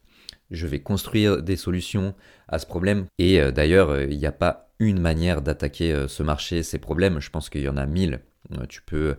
Je 0.50 0.66
vais 0.66 0.80
construire 0.80 1.42
des 1.42 1.56
solutions 1.56 2.14
à 2.48 2.58
ce 2.58 2.66
problème. 2.66 3.06
Et 3.18 3.40
euh, 3.40 3.52
d'ailleurs, 3.52 3.90
euh, 3.90 4.04
il 4.04 4.18
n'y 4.18 4.26
a 4.26 4.32
pas 4.32 4.70
une 4.78 5.00
manière 5.00 5.40
d'attaquer 5.40 5.92
euh, 5.92 6.08
ce 6.08 6.22
marché, 6.22 6.62
ces 6.62 6.78
problèmes. 6.78 7.20
Je 7.20 7.30
pense 7.30 7.48
qu'il 7.48 7.62
y 7.62 7.68
en 7.68 7.76
a 7.76 7.86
mille. 7.86 8.20
tu 8.68 8.82
peux 8.82 9.16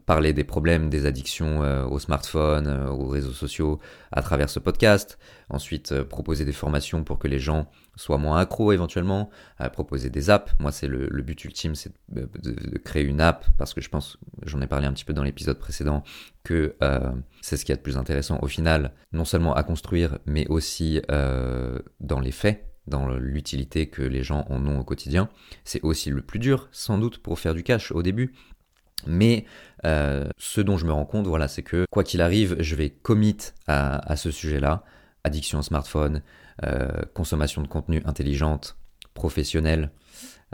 parler 0.00 0.32
des 0.32 0.44
problèmes 0.44 0.90
des 0.90 1.06
addictions 1.06 1.62
euh, 1.62 1.84
au 1.84 1.98
smartphone, 1.98 2.66
euh, 2.66 2.88
aux 2.88 3.06
réseaux 3.06 3.32
sociaux 3.32 3.80
à 4.12 4.22
travers 4.22 4.50
ce 4.50 4.58
podcast. 4.58 5.18
Ensuite, 5.48 5.92
euh, 5.92 6.04
proposer 6.04 6.44
des 6.44 6.52
formations 6.52 7.04
pour 7.04 7.18
que 7.18 7.28
les 7.28 7.38
gens 7.38 7.70
soient 7.96 8.18
moins 8.18 8.38
accros 8.38 8.72
éventuellement. 8.72 9.30
proposer 9.72 10.10
des 10.10 10.30
apps. 10.30 10.52
Moi, 10.58 10.72
c'est 10.72 10.88
le, 10.88 11.22
but 11.22 11.44
ultime, 11.44 11.74
c'est 11.74 11.92
de, 12.08 12.28
créer 12.78 13.04
une 13.04 13.20
app 13.20 13.46
parce 13.56 13.72
que 13.72 13.80
je 13.80 13.88
pense, 13.88 14.18
j'en 14.44 14.60
ai 14.60 14.66
parlé 14.66 14.86
un 14.86 14.92
petit 14.92 15.04
peu 15.04 15.12
dans 15.12 15.22
l'épisode 15.22 15.58
précédent, 15.58 16.02
que 16.42 16.74
c'est 17.40 17.56
ce 17.56 17.64
qui 17.64 17.70
est 17.70 17.76
le 17.76 17.82
plus 17.82 17.96
intéressant 17.96 18.38
au 18.42 18.48
final, 18.48 18.92
non 19.12 19.24
seulement 19.24 19.54
à 19.54 19.62
construire, 19.62 20.18
mais 20.26 20.44
aussi 20.48 21.00
dans 21.08 22.20
les 22.20 22.32
faits 22.32 22.66
dans 22.86 23.08
l'utilité 23.08 23.86
que 23.88 24.02
les 24.02 24.22
gens 24.22 24.44
en 24.48 24.66
ont 24.66 24.80
au 24.80 24.84
quotidien. 24.84 25.28
C'est 25.64 25.82
aussi 25.82 26.10
le 26.10 26.22
plus 26.22 26.38
dur, 26.38 26.68
sans 26.72 26.98
doute, 26.98 27.18
pour 27.18 27.38
faire 27.38 27.54
du 27.54 27.62
cash 27.62 27.92
au 27.92 28.02
début, 28.02 28.34
mais 29.06 29.44
euh, 29.84 30.28
ce 30.38 30.60
dont 30.60 30.76
je 30.76 30.86
me 30.86 30.92
rends 30.92 31.04
compte, 31.04 31.26
voilà, 31.26 31.48
c'est 31.48 31.62
que 31.62 31.84
quoi 31.90 32.04
qu'il 32.04 32.20
arrive, 32.20 32.56
je 32.60 32.74
vais 32.74 32.90
commit 32.90 33.36
à, 33.66 34.16
ce 34.16 34.30
sujet-là. 34.30 34.84
Addiction 35.24 35.58
au 35.58 35.62
smartphone, 35.62 36.22
euh, 36.64 37.02
consommation 37.14 37.62
de 37.62 37.68
contenu 37.68 38.02
intelligente, 38.04 38.76
professionnelle, 39.14 39.90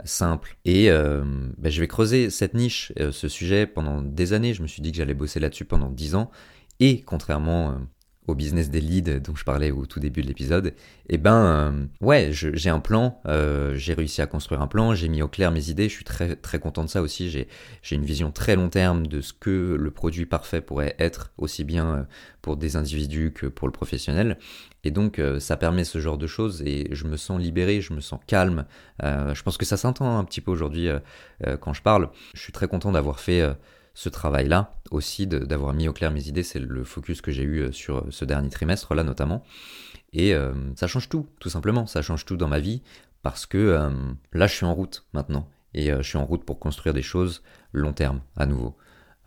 simple. 0.05 0.57
Et 0.65 0.89
euh, 0.89 1.23
ben, 1.57 1.71
je 1.71 1.81
vais 1.81 1.87
creuser 1.87 2.29
cette 2.29 2.53
niche, 2.53 2.93
ce 2.97 3.27
sujet 3.27 3.67
pendant 3.67 4.01
des 4.01 4.33
années. 4.33 4.53
Je 4.53 4.61
me 4.61 4.67
suis 4.67 4.81
dit 4.81 4.91
que 4.91 4.97
j'allais 4.97 5.13
bosser 5.13 5.39
là-dessus 5.39 5.65
pendant 5.65 5.89
dix 5.89 6.15
ans. 6.15 6.31
Et 6.79 7.01
contrairement 7.01 7.77
au 8.27 8.35
business 8.35 8.69
des 8.69 8.81
leads 8.81 9.19
dont 9.19 9.35
je 9.35 9.43
parlais 9.43 9.71
au 9.71 9.85
tout 9.85 9.99
début 9.99 10.21
de 10.21 10.27
l'épisode, 10.27 10.73
eh 11.09 11.17
ben 11.17 11.45
euh, 11.45 11.85
ouais, 12.05 12.29
j'ai 12.31 12.69
un 12.69 12.79
plan, 12.79 13.19
euh, 13.25 13.73
j'ai 13.75 13.93
réussi 13.93 14.21
à 14.21 14.27
construire 14.27 14.61
un 14.61 14.67
plan, 14.67 14.93
j'ai 14.93 15.09
mis 15.09 15.21
au 15.21 15.27
clair 15.27 15.51
mes 15.51 15.69
idées, 15.69 15.89
je 15.89 15.95
suis 15.95 16.03
très 16.03 16.35
très 16.35 16.59
content 16.59 16.83
de 16.83 16.89
ça 16.89 17.01
aussi, 17.01 17.29
j'ai 17.29 17.95
une 17.95 18.05
vision 18.05 18.31
très 18.31 18.55
long 18.55 18.69
terme 18.69 19.07
de 19.07 19.21
ce 19.21 19.33
que 19.33 19.75
le 19.77 19.91
produit 19.91 20.25
parfait 20.27 20.61
pourrait 20.61 20.95
être, 20.99 21.31
aussi 21.37 21.63
bien 21.63 21.85
euh, 21.87 22.03
pour 22.41 22.57
des 22.57 22.75
individus 22.75 23.31
que 23.33 23.47
pour 23.47 23.67
le 23.67 23.71
professionnel, 23.71 24.37
et 24.83 24.91
donc 24.91 25.21
ça 25.37 25.57
permet 25.57 25.83
ce 25.83 25.99
genre 25.99 26.17
de 26.17 26.25
choses, 26.25 26.63
et 26.63 26.87
je 26.91 27.05
me 27.05 27.15
sens 27.15 27.39
libéré, 27.39 27.81
je 27.81 27.93
me 27.93 28.01
sens 28.01 28.19
calme, 28.25 28.65
je 29.03 29.41
pense 29.43 29.57
que 29.57 29.65
ça 29.65 29.77
s'entend 29.77 30.17
un 30.17 30.23
petit 30.23 30.41
peu 30.41 30.49
aujourd'hui 30.49 30.89
quand 31.59 31.73
je 31.73 31.83
parle, 31.83 32.09
je 32.33 32.41
suis 32.41 32.51
très 32.51 32.67
content 32.67 32.91
d'avoir 32.91 33.19
fait 33.19 33.47
ce 33.93 34.09
travail-là, 34.09 34.75
aussi 34.89 35.27
d'avoir 35.27 35.73
mis 35.73 35.87
au 35.87 35.93
clair 35.93 36.11
mes 36.11 36.27
idées, 36.27 36.43
c'est 36.43 36.59
le 36.59 36.83
focus 36.83 37.21
que 37.21 37.31
j'ai 37.31 37.43
eu 37.43 37.59
euh, 37.59 37.71
sur 37.71 38.05
ce 38.09 38.25
dernier 38.25 38.49
trimestre-là 38.49 39.03
notamment. 39.03 39.43
Et 40.13 40.33
euh, 40.33 40.53
ça 40.75 40.87
change 40.87 41.09
tout, 41.09 41.27
tout 41.39 41.49
simplement, 41.49 41.85
ça 41.85 42.01
change 42.01 42.25
tout 42.25 42.37
dans 42.37 42.47
ma 42.47 42.59
vie, 42.59 42.81
parce 43.21 43.45
que 43.45 43.57
euh, 43.57 43.89
là 44.33 44.47
je 44.47 44.55
suis 44.55 44.65
en 44.65 44.73
route 44.73 45.05
maintenant, 45.13 45.47
et 45.73 45.91
je 45.91 46.01
suis 46.01 46.17
en 46.17 46.25
route 46.25 46.43
pour 46.43 46.59
construire 46.59 46.93
des 46.93 47.01
choses 47.01 47.43
long 47.71 47.93
terme 47.93 48.21
à 48.35 48.45
nouveau. 48.45 48.75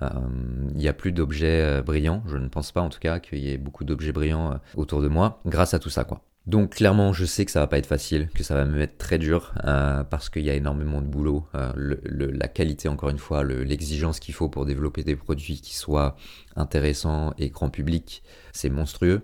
Il 0.02 0.76
n'y 0.76 0.88
a 0.88 0.92
plus 0.92 1.12
d'objets 1.12 1.80
brillants, 1.80 2.22
je 2.26 2.36
ne 2.36 2.48
pense 2.48 2.72
pas 2.72 2.82
en 2.82 2.90
tout 2.90 2.98
cas 2.98 3.20
qu'il 3.20 3.38
y 3.38 3.50
ait 3.50 3.56
beaucoup 3.56 3.84
d'objets 3.84 4.12
brillants 4.12 4.60
autour 4.76 5.00
de 5.00 5.08
moi, 5.08 5.40
grâce 5.46 5.72
à 5.72 5.78
tout 5.78 5.88
ça 5.88 6.04
quoi. 6.04 6.22
Donc 6.46 6.74
clairement, 6.74 7.14
je 7.14 7.24
sais 7.24 7.46
que 7.46 7.50
ça 7.50 7.60
va 7.60 7.66
pas 7.66 7.78
être 7.78 7.86
facile, 7.86 8.28
que 8.34 8.42
ça 8.42 8.54
va 8.54 8.66
me 8.66 8.76
mettre 8.76 8.98
très 8.98 9.18
dur 9.18 9.54
euh, 9.64 10.04
parce 10.04 10.28
qu'il 10.28 10.42
y 10.42 10.50
a 10.50 10.54
énormément 10.54 11.00
de 11.00 11.06
boulot. 11.06 11.46
Euh, 11.54 11.96
la 12.04 12.48
qualité, 12.48 12.88
encore 12.88 13.08
une 13.08 13.18
fois, 13.18 13.42
l'exigence 13.44 14.20
qu'il 14.20 14.34
faut 14.34 14.50
pour 14.50 14.66
développer 14.66 15.04
des 15.04 15.16
produits 15.16 15.62
qui 15.62 15.74
soient 15.74 16.16
intéressants 16.54 17.32
et 17.38 17.48
grand 17.48 17.70
public, 17.70 18.22
c'est 18.52 18.68
monstrueux. 18.68 19.22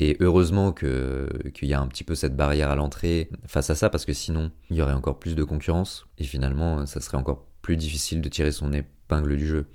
Et 0.00 0.16
heureusement 0.20 0.72
qu'il 0.72 1.50
y 1.62 1.74
a 1.74 1.80
un 1.80 1.86
petit 1.88 2.04
peu 2.04 2.14
cette 2.14 2.36
barrière 2.36 2.70
à 2.70 2.76
l'entrée 2.76 3.30
face 3.46 3.68
à 3.70 3.74
ça 3.74 3.90
parce 3.90 4.04
que 4.06 4.12
sinon, 4.12 4.50
il 4.70 4.76
y 4.76 4.82
aurait 4.82 4.92
encore 4.92 5.18
plus 5.18 5.34
de 5.34 5.44
concurrence 5.44 6.06
et 6.18 6.24
finalement, 6.24 6.86
ça 6.86 7.00
serait 7.00 7.18
encore 7.18 7.46
plus 7.60 7.76
difficile 7.76 8.20
de 8.20 8.28
tirer 8.28 8.52
son 8.52 8.72
épingle 8.72 9.36
du 9.36 9.46
jeu. 9.46 9.66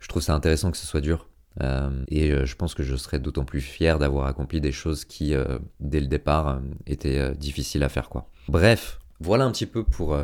Je 0.00 0.08
trouve 0.08 0.22
ça 0.22 0.34
intéressant 0.34 0.70
que 0.70 0.76
ce 0.76 0.86
soit 0.86 1.00
dur 1.00 1.28
et 1.60 2.32
euh, 2.32 2.44
je 2.44 2.56
pense 2.56 2.74
que 2.74 2.82
je 2.82 2.96
serais 2.96 3.18
d'autant 3.18 3.44
plus 3.44 3.60
fier 3.60 3.98
d'avoir 3.98 4.26
accompli 4.26 4.60
des 4.60 4.72
choses 4.72 5.04
qui, 5.04 5.34
euh, 5.34 5.58
dès 5.80 6.00
le 6.00 6.06
départ, 6.06 6.60
étaient 6.86 7.34
difficiles 7.34 7.82
à 7.82 7.88
faire. 7.88 8.10
Bref, 8.48 8.98
voilà 9.20 9.44
un 9.44 9.52
petit 9.52 9.66
peu 9.66 9.84
pour, 9.84 10.18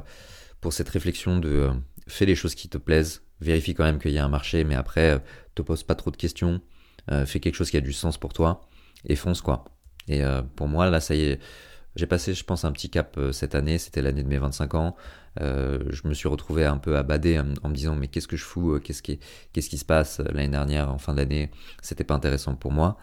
pour 0.60 0.72
cette 0.72 0.88
réflexion 0.88 1.38
de 1.38 1.70
fais 2.08 2.26
les 2.26 2.34
choses 2.34 2.54
qui 2.54 2.68
te 2.68 2.78
plaisent, 2.78 3.22
vérifie 3.40 3.74
quand 3.74 3.84
même 3.84 4.00
qu'il 4.00 4.10
y 4.10 4.18
a 4.18 4.24
un 4.24 4.28
marché, 4.28 4.64
mais 4.64 4.74
après, 4.74 5.22
te 5.54 5.62
pose 5.62 5.84
pas 5.84 5.94
trop 5.94 6.10
de 6.10 6.16
questions, 6.16 6.60
fais 7.26 7.40
quelque 7.40 7.54
chose 7.54 7.70
qui 7.70 7.76
a 7.76 7.80
du 7.80 7.92
sens 7.92 8.18
pour 8.18 8.32
toi, 8.32 8.68
et 9.06 9.16
fonce 9.16 9.40
quoi. 9.40 9.64
Et 10.08 10.22
pour 10.56 10.66
moi, 10.66 10.90
là, 10.90 11.00
ça 11.00 11.14
y 11.14 11.22
est, 11.22 11.40
j'ai 11.96 12.06
passé, 12.06 12.34
je 12.34 12.44
pense, 12.44 12.64
un 12.64 12.72
petit 12.72 12.88
cap 12.90 13.18
cette 13.32 13.54
année, 13.54 13.78
c'était 13.78 14.02
l'année 14.02 14.22
de 14.22 14.28
mes 14.28 14.38
25 14.38 14.74
ans. 14.74 14.96
Euh, 15.40 15.78
je 15.90 16.08
me 16.08 16.14
suis 16.14 16.28
retrouvé 16.28 16.64
un 16.64 16.78
peu 16.78 16.96
abadé 16.96 17.38
en, 17.38 17.54
en 17.62 17.68
me 17.68 17.74
disant 17.74 17.94
mais 17.94 18.08
qu'est-ce 18.08 18.26
que 18.26 18.36
je 18.36 18.44
fous, 18.44 18.72
euh, 18.72 18.78
qu'est-ce 18.80 19.02
qui, 19.02 19.78
se 19.78 19.84
passe 19.84 20.20
euh, 20.20 20.24
l'année 20.24 20.48
dernière 20.48 20.90
en 20.90 20.98
fin 20.98 21.14
d'année, 21.14 21.50
c'était 21.82 22.04
pas 22.04 22.14
intéressant 22.14 22.56
pour 22.56 22.72
moi. 22.72 22.96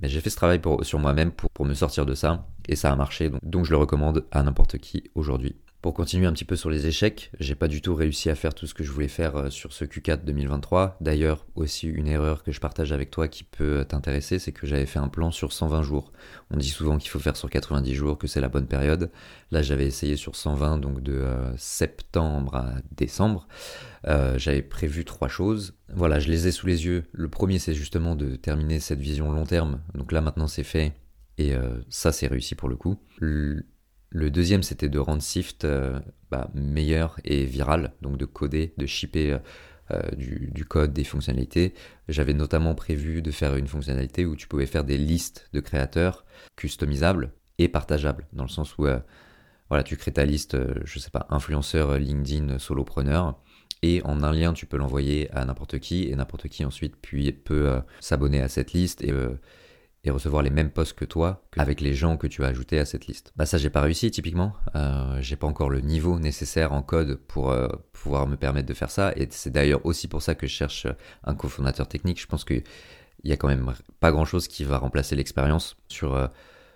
Mais 0.00 0.08
j'ai 0.08 0.20
fait 0.20 0.30
ce 0.30 0.36
travail 0.36 0.60
sur 0.82 0.98
moi-même 0.98 1.30
pour, 1.30 1.64
me 1.64 1.74
sortir 1.74 2.04
de 2.04 2.14
ça 2.14 2.46
et 2.68 2.76
ça 2.76 2.92
a 2.92 2.96
marché 2.96 3.30
donc 3.42 3.64
je 3.64 3.70
le 3.70 3.76
recommande 3.76 4.26
à 4.32 4.42
n'importe 4.42 4.78
qui 4.78 5.04
aujourd'hui. 5.14 5.56
Pour 5.82 5.94
continuer 5.94 6.26
un 6.26 6.32
petit 6.32 6.44
peu 6.44 6.54
sur 6.54 6.70
les 6.70 6.86
échecs, 6.86 7.32
j'ai 7.40 7.56
pas 7.56 7.66
du 7.66 7.82
tout 7.82 7.96
réussi 7.96 8.30
à 8.30 8.36
faire 8.36 8.54
tout 8.54 8.68
ce 8.68 8.72
que 8.72 8.84
je 8.84 8.92
voulais 8.92 9.08
faire 9.08 9.34
euh, 9.34 9.50
sur 9.50 9.72
ce 9.72 9.84
Q4 9.84 10.22
2023. 10.22 10.96
D'ailleurs, 11.00 11.44
aussi 11.56 11.88
une 11.88 12.06
erreur 12.06 12.44
que 12.44 12.52
je 12.52 12.60
partage 12.60 12.92
avec 12.92 13.10
toi 13.10 13.26
qui 13.26 13.42
peut 13.42 13.84
t'intéresser, 13.88 14.38
c'est 14.38 14.52
que 14.52 14.64
j'avais 14.64 14.86
fait 14.86 15.00
un 15.00 15.08
plan 15.08 15.32
sur 15.32 15.52
120 15.52 15.82
jours. 15.82 16.12
On 16.52 16.56
dit 16.56 16.68
souvent 16.68 16.98
qu'il 16.98 17.10
faut 17.10 17.18
faire 17.18 17.36
sur 17.36 17.50
90 17.50 17.94
jours, 17.96 18.16
que 18.16 18.28
c'est 18.28 18.40
la 18.40 18.48
bonne 18.48 18.68
période. 18.68 19.10
Là, 19.50 19.60
j'avais 19.62 19.84
essayé 19.84 20.14
sur 20.14 20.36
120, 20.36 20.78
donc 20.78 21.02
de 21.02 21.14
euh, 21.14 21.52
septembre 21.56 22.54
à 22.54 22.74
décembre. 22.92 23.48
Euh, 24.06 24.38
j'avais 24.38 24.62
prévu 24.62 25.04
trois 25.04 25.26
choses. 25.26 25.74
Voilà, 25.92 26.20
je 26.20 26.28
les 26.28 26.46
ai 26.46 26.52
sous 26.52 26.68
les 26.68 26.86
yeux. 26.86 27.02
Le 27.10 27.28
premier, 27.28 27.58
c'est 27.58 27.74
justement 27.74 28.14
de 28.14 28.36
terminer 28.36 28.78
cette 28.78 29.00
vision 29.00 29.32
long 29.32 29.46
terme. 29.46 29.80
Donc 29.96 30.12
là, 30.12 30.20
maintenant, 30.20 30.46
c'est 30.46 30.62
fait. 30.62 30.92
Et 31.38 31.54
ça, 31.88 32.12
c'est 32.12 32.28
réussi 32.28 32.54
pour 32.54 32.68
le 32.68 32.76
coup. 32.76 32.98
Deuxième, 34.30 34.62
c'était 34.62 34.88
de 34.88 34.98
rendre 34.98 35.22
Sift 35.22 35.64
euh, 35.64 35.98
bah, 36.30 36.50
meilleur 36.54 37.18
et 37.24 37.44
viral, 37.44 37.92
donc 38.02 38.18
de 38.18 38.24
coder, 38.24 38.74
de 38.76 38.86
shipper 38.86 39.38
euh, 39.90 40.10
du, 40.16 40.64
code, 40.64 40.92
des 40.92 41.04
fonctionnalités. 41.04 41.74
J'avais 42.08 42.34
notamment 42.34 42.74
prévu 42.74 43.22
de 43.22 43.30
faire 43.30 43.56
une 43.56 43.66
fonctionnalité 43.66 44.26
où 44.26 44.36
tu 44.36 44.48
pouvais 44.48 44.66
faire 44.66 44.84
des 44.84 44.98
listes 44.98 45.48
de 45.52 45.60
créateurs 45.60 46.24
customisables 46.56 47.32
et 47.58 47.68
partageables, 47.68 48.26
dans 48.32 48.44
le 48.44 48.50
sens 48.50 48.76
où 48.78 48.86
euh, 48.86 48.98
voilà, 49.68 49.82
tu 49.82 49.96
crées 49.96 50.12
ta 50.12 50.24
liste, 50.24 50.56
je 50.84 50.98
sais 50.98 51.10
pas, 51.10 51.26
influenceur 51.30 51.98
LinkedIn, 51.98 52.58
solopreneur, 52.58 53.40
et 53.80 54.02
en 54.04 54.22
un 54.22 54.32
lien, 54.32 54.52
tu 54.52 54.66
peux 54.66 54.76
l'envoyer 54.76 55.30
à 55.32 55.44
n'importe 55.44 55.78
qui, 55.78 56.08
et 56.08 56.14
n'importe 56.14 56.48
qui 56.48 56.64
ensuite 56.64 56.94
puis, 57.00 57.32
peut 57.32 57.80
s'abonner 57.98 58.40
à 58.40 58.48
cette 58.48 58.72
liste 58.74 59.02
et 59.02 59.12
et 60.04 60.10
recevoir 60.10 60.42
les 60.42 60.50
mêmes 60.50 60.70
posts 60.70 60.94
que 60.94 61.04
toi 61.04 61.44
avec 61.56 61.80
les 61.80 61.94
gens 61.94 62.16
que 62.16 62.26
tu 62.26 62.44
as 62.44 62.48
ajoutés 62.48 62.78
à 62.78 62.84
cette 62.84 63.06
liste. 63.06 63.32
Bah 63.36 63.46
ça 63.46 63.58
j'ai 63.58 63.70
pas 63.70 63.80
réussi 63.80 64.10
typiquement, 64.10 64.52
euh, 64.74 65.18
j'ai 65.20 65.36
pas 65.36 65.46
encore 65.46 65.70
le 65.70 65.80
niveau 65.80 66.18
nécessaire 66.18 66.72
en 66.72 66.82
code 66.82 67.16
pour 67.28 67.50
euh, 67.50 67.68
pouvoir 67.92 68.26
me 68.26 68.36
permettre 68.36 68.66
de 68.66 68.74
faire 68.74 68.90
ça 68.90 69.12
et 69.16 69.28
c'est 69.30 69.50
d'ailleurs 69.50 69.84
aussi 69.86 70.08
pour 70.08 70.22
ça 70.22 70.34
que 70.34 70.46
je 70.46 70.52
cherche 70.52 70.86
un 71.24 71.34
cofondateur 71.34 71.86
technique. 71.86 72.20
Je 72.20 72.26
pense 72.26 72.44
qu'il 72.44 72.64
y 73.24 73.32
a 73.32 73.36
quand 73.36 73.48
même 73.48 73.72
pas 74.00 74.10
grand 74.10 74.24
chose 74.24 74.48
qui 74.48 74.64
va 74.64 74.78
remplacer 74.78 75.14
l'expérience 75.14 75.76
sur, 75.88 76.14
euh, 76.14 76.26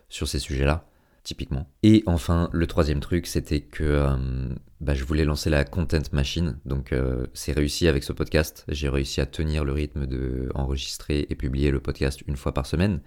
sur 0.09 0.29
ces 0.29 0.39
sujets-là 0.39 0.85
typiquement. 1.27 1.69
Et 1.83 2.05
enfin, 2.07 2.49
le 2.53 2.69
troisième 2.69 3.01
truc, 3.01 3.27
c'était 3.27 3.61
que 3.61 3.83
euh, 3.83 4.17
bah, 4.81 4.95
je 4.95 5.05
voulais 5.05 5.25
lancer 5.25 5.51
la 5.51 5.65
content 5.65 5.99
machine. 6.13 6.57
Donc, 6.65 6.93
euh, 6.93 7.27
c'est 7.35 7.53
réussi 7.53 7.89
avec 7.89 8.05
ce 8.05 8.13
podcast. 8.13 8.65
J'ai 8.69 8.89
réussi 8.89 9.21
à 9.21 9.27
tenir 9.27 9.65
le 9.65 9.73
rythme 9.73 10.07
de 10.07 10.51
enregistrer 10.55 11.27
et 11.29 11.35
publier 11.35 11.73
le 11.73 11.81
podcast 11.81 12.23
une 12.29 12.37
fois 12.37 12.55
par 12.55 12.65
semaine. 12.65 13.01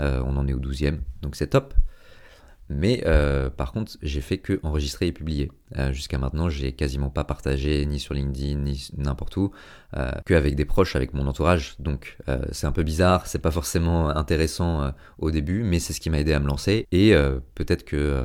Euh, 0.00 0.20
on 0.26 0.36
en 0.36 0.48
est 0.48 0.52
au 0.52 0.58
12e, 0.58 0.98
donc 1.22 1.36
c'est 1.36 1.48
top. 1.48 1.74
Mais 2.72 3.02
euh, 3.04 3.50
par 3.50 3.72
contre, 3.72 3.98
j'ai 4.00 4.20
fait 4.20 4.38
que 4.38 4.60
enregistrer 4.62 5.08
et 5.08 5.12
publier. 5.12 5.50
Euh, 5.76 5.92
jusqu'à 5.92 6.18
maintenant, 6.18 6.48
j'ai 6.48 6.70
quasiment 6.70 7.10
pas 7.10 7.24
partagé 7.24 7.84
ni 7.84 7.98
sur 7.98 8.14
LinkedIn 8.14 8.60
ni 8.60 8.88
n'importe 8.96 9.36
où, 9.36 9.50
euh, 9.96 10.12
qu'avec 10.24 10.54
des 10.54 10.64
proches, 10.64 10.94
avec 10.94 11.12
mon 11.12 11.26
entourage. 11.26 11.74
Donc 11.80 12.16
c'est 12.52 12.68
un 12.68 12.72
peu 12.72 12.84
bizarre, 12.84 13.26
c'est 13.26 13.40
pas 13.40 13.50
forcément 13.50 14.08
intéressant 14.10 14.92
au 15.18 15.32
début, 15.32 15.64
mais 15.64 15.80
c'est 15.80 15.92
ce 15.92 16.00
qui 16.00 16.10
m'a 16.10 16.20
aidé 16.20 16.32
à 16.32 16.38
me 16.38 16.46
lancer. 16.46 16.86
Et 16.92 17.12
peut-être 17.56 17.84
que 17.84 18.24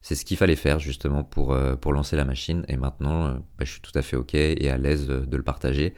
c'est 0.00 0.14
ce 0.14 0.24
qu'il 0.24 0.38
fallait 0.38 0.56
faire 0.56 0.78
justement 0.78 1.22
pour, 1.22 1.54
pour 1.80 1.92
lancer 1.92 2.16
la 2.16 2.24
machine. 2.24 2.64
Et 2.68 2.78
maintenant, 2.78 3.34
bah, 3.34 3.64
je 3.64 3.72
suis 3.72 3.82
tout 3.82 3.92
à 3.94 4.00
fait 4.00 4.16
ok 4.16 4.34
et 4.34 4.70
à 4.70 4.78
l'aise 4.78 5.06
de 5.06 5.36
le 5.36 5.42
partager. 5.42 5.92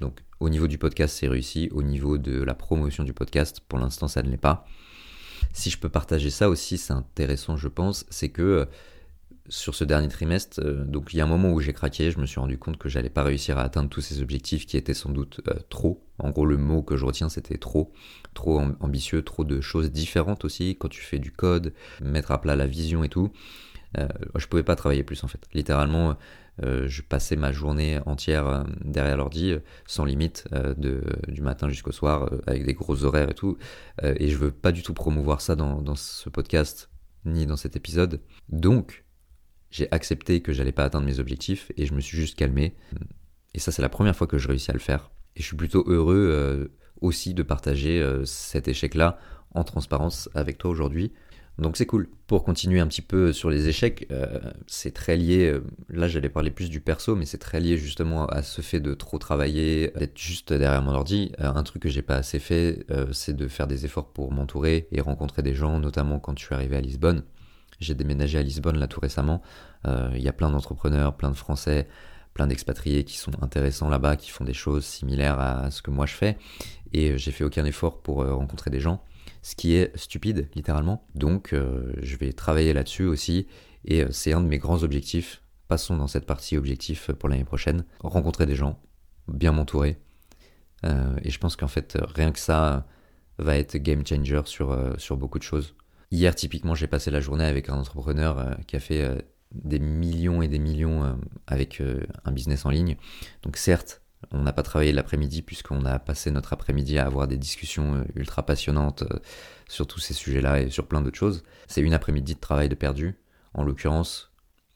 Donc 0.00 0.20
au 0.38 0.48
niveau 0.48 0.68
du 0.68 0.78
podcast, 0.78 1.16
c'est 1.18 1.28
réussi. 1.28 1.68
Au 1.72 1.82
niveau 1.82 2.18
de 2.18 2.40
la 2.40 2.54
promotion 2.54 3.02
du 3.02 3.12
podcast, 3.12 3.60
pour 3.66 3.80
l'instant, 3.80 4.06
ça 4.06 4.22
ne 4.22 4.30
l'est 4.30 4.36
pas. 4.36 4.64
Si 5.52 5.70
je 5.70 5.78
peux 5.78 5.88
partager 5.88 6.30
ça 6.30 6.48
aussi, 6.48 6.78
c'est 6.78 6.92
intéressant, 6.92 7.56
je 7.56 7.68
pense, 7.68 8.06
c'est 8.10 8.28
que 8.28 8.42
euh, 8.42 8.64
sur 9.48 9.74
ce 9.74 9.84
dernier 9.84 10.08
trimestre, 10.08 10.60
euh, 10.62 10.84
donc 10.84 11.12
il 11.12 11.16
y 11.16 11.20
a 11.20 11.24
un 11.24 11.28
moment 11.28 11.52
où 11.52 11.60
j'ai 11.60 11.72
craqué, 11.72 12.10
je 12.10 12.18
me 12.18 12.26
suis 12.26 12.38
rendu 12.38 12.56
compte 12.56 12.78
que 12.78 12.88
j'allais 12.88 13.10
pas 13.10 13.24
réussir 13.24 13.58
à 13.58 13.62
atteindre 13.62 13.88
tous 13.88 14.00
ces 14.00 14.22
objectifs 14.22 14.66
qui 14.66 14.76
étaient 14.76 14.94
sans 14.94 15.10
doute 15.10 15.40
euh, 15.48 15.54
trop. 15.68 16.04
En 16.18 16.30
gros, 16.30 16.46
le 16.46 16.56
mot 16.56 16.82
que 16.82 16.96
je 16.96 17.04
retiens, 17.04 17.28
c'était 17.28 17.58
trop, 17.58 17.92
trop 18.34 18.60
ambitieux, 18.80 19.22
trop 19.22 19.44
de 19.44 19.60
choses 19.60 19.90
différentes 19.90 20.44
aussi. 20.44 20.76
Quand 20.78 20.88
tu 20.88 21.00
fais 21.00 21.18
du 21.18 21.32
code, 21.32 21.72
mettre 22.00 22.30
à 22.30 22.40
plat 22.40 22.56
la 22.56 22.66
vision 22.66 23.02
et 23.02 23.08
tout, 23.08 23.32
euh, 23.98 24.08
je 24.36 24.46
pouvais 24.46 24.62
pas 24.62 24.76
travailler 24.76 25.02
plus 25.02 25.22
en 25.24 25.28
fait. 25.28 25.40
Littéralement, 25.52 26.16
euh, 26.62 26.86
je 26.88 27.02
passais 27.02 27.36
ma 27.36 27.52
journée 27.52 27.98
entière 28.06 28.46
euh, 28.46 28.64
derrière 28.84 29.16
l'ordi, 29.16 29.54
sans 29.86 30.04
limite, 30.04 30.48
du 30.78 31.42
matin 31.42 31.68
jusqu'au 31.68 31.92
soir, 31.92 32.30
avec 32.46 32.64
des 32.64 32.74
gros 32.74 33.04
horaires 33.04 33.30
et 33.30 33.34
tout. 33.34 33.56
et 34.02 34.28
je 34.28 34.36
veux 34.36 34.50
pas 34.50 34.72
du 34.72 34.82
tout 34.82 34.94
promouvoir 34.94 35.40
ça 35.40 35.56
dans, 35.56 35.80
dans 35.82 35.96
ce 35.96 36.28
podcast, 36.28 36.90
ni 37.24 37.46
dans 37.46 37.56
cet 37.56 37.76
épisode. 37.76 38.20
Donc, 38.48 39.04
j'ai 39.70 39.90
accepté 39.92 40.40
que 40.40 40.52
j'allais 40.52 40.72
pas 40.72 40.84
atteindre 40.84 41.06
mes 41.06 41.20
objectifs 41.20 41.70
et 41.76 41.86
je 41.86 41.94
me 41.94 42.00
suis 42.00 42.16
juste 42.16 42.36
calmé. 42.36 42.74
Et 43.54 43.58
ça, 43.58 43.72
c'est 43.72 43.82
la 43.82 43.88
première 43.88 44.16
fois 44.16 44.26
que 44.26 44.38
je 44.38 44.48
réussis 44.48 44.70
à 44.70 44.74
le 44.74 44.80
faire. 44.80 45.10
Et 45.36 45.42
je 45.42 45.46
suis 45.46 45.56
plutôt 45.56 45.84
heureux 45.86 46.70
aussi 47.00 47.34
de 47.34 47.42
partager 47.42 48.04
cet 48.24 48.68
échec-là 48.68 49.18
en 49.52 49.64
transparence 49.64 50.28
avec 50.34 50.58
toi 50.58 50.70
aujourd'hui. 50.70 51.12
Donc 51.58 51.76
c'est 51.76 51.86
cool. 51.86 52.08
Pour 52.26 52.42
continuer 52.42 52.80
un 52.80 52.86
petit 52.86 53.02
peu 53.02 53.34
sur 53.34 53.50
les 53.50 53.68
échecs, 53.68 54.06
euh, 54.10 54.40
c'est 54.66 54.94
très 54.94 55.16
lié, 55.16 55.46
euh, 55.46 55.62
là 55.90 56.08
j'allais 56.08 56.30
parler 56.30 56.50
plus 56.50 56.70
du 56.70 56.80
perso, 56.80 57.16
mais 57.16 57.26
c'est 57.26 57.38
très 57.38 57.60
lié 57.60 57.76
justement 57.76 58.26
à 58.26 58.42
ce 58.42 58.62
fait 58.62 58.80
de 58.80 58.94
trop 58.94 59.18
travailler, 59.18 59.92
d'être 59.98 60.16
juste 60.16 60.52
derrière 60.52 60.80
mon 60.80 60.92
ordi. 60.92 61.32
Euh, 61.38 61.52
un 61.52 61.62
truc 61.62 61.82
que 61.82 61.90
j'ai 61.90 62.00
pas 62.00 62.16
assez 62.16 62.38
fait, 62.38 62.86
c'est 63.12 63.36
de 63.36 63.46
faire 63.46 63.66
des 63.66 63.84
efforts 63.84 64.08
pour 64.08 64.32
m'entourer 64.32 64.88
et 64.90 65.02
rencontrer 65.02 65.42
des 65.42 65.54
gens, 65.54 65.78
notamment 65.78 66.18
quand 66.18 66.38
je 66.38 66.44
suis 66.44 66.54
arrivé 66.54 66.76
à 66.76 66.80
Lisbonne. 66.80 67.24
J'ai 67.78 67.94
déménagé 67.94 68.38
à 68.38 68.42
Lisbonne 68.42 68.78
là 68.78 68.86
tout 68.86 69.00
récemment. 69.00 69.42
Il 69.86 70.20
y 70.20 70.28
a 70.28 70.32
plein 70.32 70.50
d'entrepreneurs, 70.50 71.16
plein 71.16 71.30
de 71.30 71.36
Français, 71.36 71.88
plein 72.34 72.46
d'expatriés 72.46 73.04
qui 73.04 73.16
sont 73.16 73.32
intéressants 73.42 73.88
là-bas, 73.88 74.16
qui 74.16 74.30
font 74.30 74.44
des 74.44 74.52
choses 74.52 74.84
similaires 74.84 75.40
à 75.40 75.70
ce 75.70 75.82
que 75.82 75.90
moi 75.90 76.06
je 76.06 76.14
fais. 76.14 76.38
Et 76.92 77.16
j'ai 77.18 77.32
fait 77.32 77.44
aucun 77.44 77.64
effort 77.64 78.00
pour 78.00 78.24
rencontrer 78.24 78.70
des 78.70 78.80
gens, 78.80 79.02
ce 79.42 79.54
qui 79.54 79.74
est 79.74 79.96
stupide, 79.96 80.48
littéralement. 80.54 81.06
Donc 81.14 81.54
je 81.54 82.16
vais 82.16 82.32
travailler 82.32 82.72
là-dessus 82.72 83.04
aussi. 83.04 83.46
Et 83.84 84.04
c'est 84.10 84.32
un 84.32 84.40
de 84.40 84.46
mes 84.46 84.58
grands 84.58 84.82
objectifs. 84.82 85.42
Passons 85.68 85.96
dans 85.96 86.06
cette 86.06 86.26
partie 86.26 86.56
objectif 86.56 87.10
pour 87.12 87.28
l'année 87.28 87.44
prochaine. 87.44 87.84
Rencontrer 88.00 88.46
des 88.46 88.56
gens, 88.56 88.80
bien 89.28 89.52
m'entourer. 89.52 89.98
et 90.84 91.30
je 91.30 91.38
pense 91.38 91.56
qu'en 91.56 91.68
fait, 91.68 91.96
rien 92.14 92.32
que 92.32 92.38
ça 92.38 92.86
va 93.38 93.56
être 93.56 93.76
game 93.76 94.06
changer 94.06 94.42
sur, 94.44 94.94
sur 94.98 95.16
beaucoup 95.16 95.38
de 95.38 95.44
choses. 95.44 95.74
Hier, 96.12 96.34
typiquement, 96.34 96.74
j'ai 96.74 96.88
passé 96.88 97.10
la 97.10 97.20
journée 97.20 97.44
avec 97.44 97.68
un 97.68 97.74
entrepreneur 97.74 98.38
euh, 98.38 98.54
qui 98.66 98.74
a 98.74 98.80
fait 98.80 99.02
euh, 99.02 99.16
des 99.52 99.78
millions 99.78 100.42
et 100.42 100.48
des 100.48 100.58
millions 100.58 101.04
euh, 101.04 101.12
avec 101.46 101.80
un 102.24 102.32
business 102.32 102.66
en 102.66 102.70
ligne. 102.70 102.96
Donc 103.42 103.56
certes, 103.56 104.02
on 104.32 104.42
n'a 104.42 104.52
pas 104.52 104.62
travaillé 104.62 104.92
l'après-midi 104.92 105.42
puisqu'on 105.42 105.84
a 105.84 105.98
passé 105.98 106.30
notre 106.30 106.52
après-midi 106.52 106.98
à 106.98 107.06
avoir 107.06 107.26
des 107.26 107.36
discussions 107.36 108.04
ultra 108.14 108.44
passionnantes 108.44 109.04
sur 109.68 109.86
tous 109.86 110.00
ces 110.00 110.14
sujets-là 110.14 110.60
et 110.60 110.70
sur 110.70 110.86
plein 110.86 111.00
d'autres 111.00 111.18
choses. 111.18 111.42
C'est 111.66 111.80
une 111.80 111.94
après-midi 111.94 112.34
de 112.34 112.40
travail 112.40 112.68
de 112.68 112.74
perdu, 112.74 113.18
en 113.54 113.64
l'occurrence, 113.64 114.32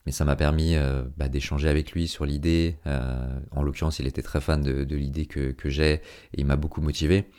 mais 0.06 0.12
ça 0.12 0.24
m'a 0.24 0.36
permis 0.36 0.76
bah, 1.16 1.28
d'échanger 1.28 1.68
avec 1.68 1.92
lui 1.92 2.08
sur 2.08 2.26
l'idée. 2.26 2.78
en 3.52 3.62
l'occurrence, 3.62 4.00
il 4.00 4.06
était 4.06 4.22
très 4.22 4.40
fan 4.40 4.60
de, 4.62 4.96
l'idée 4.96 5.26
que, 5.26 5.54
j'ai 5.64 5.94
et 5.94 6.00
il 6.34 6.46
m'a 6.46 6.56
beaucoup 6.56 6.80
motivé. 6.80 7.30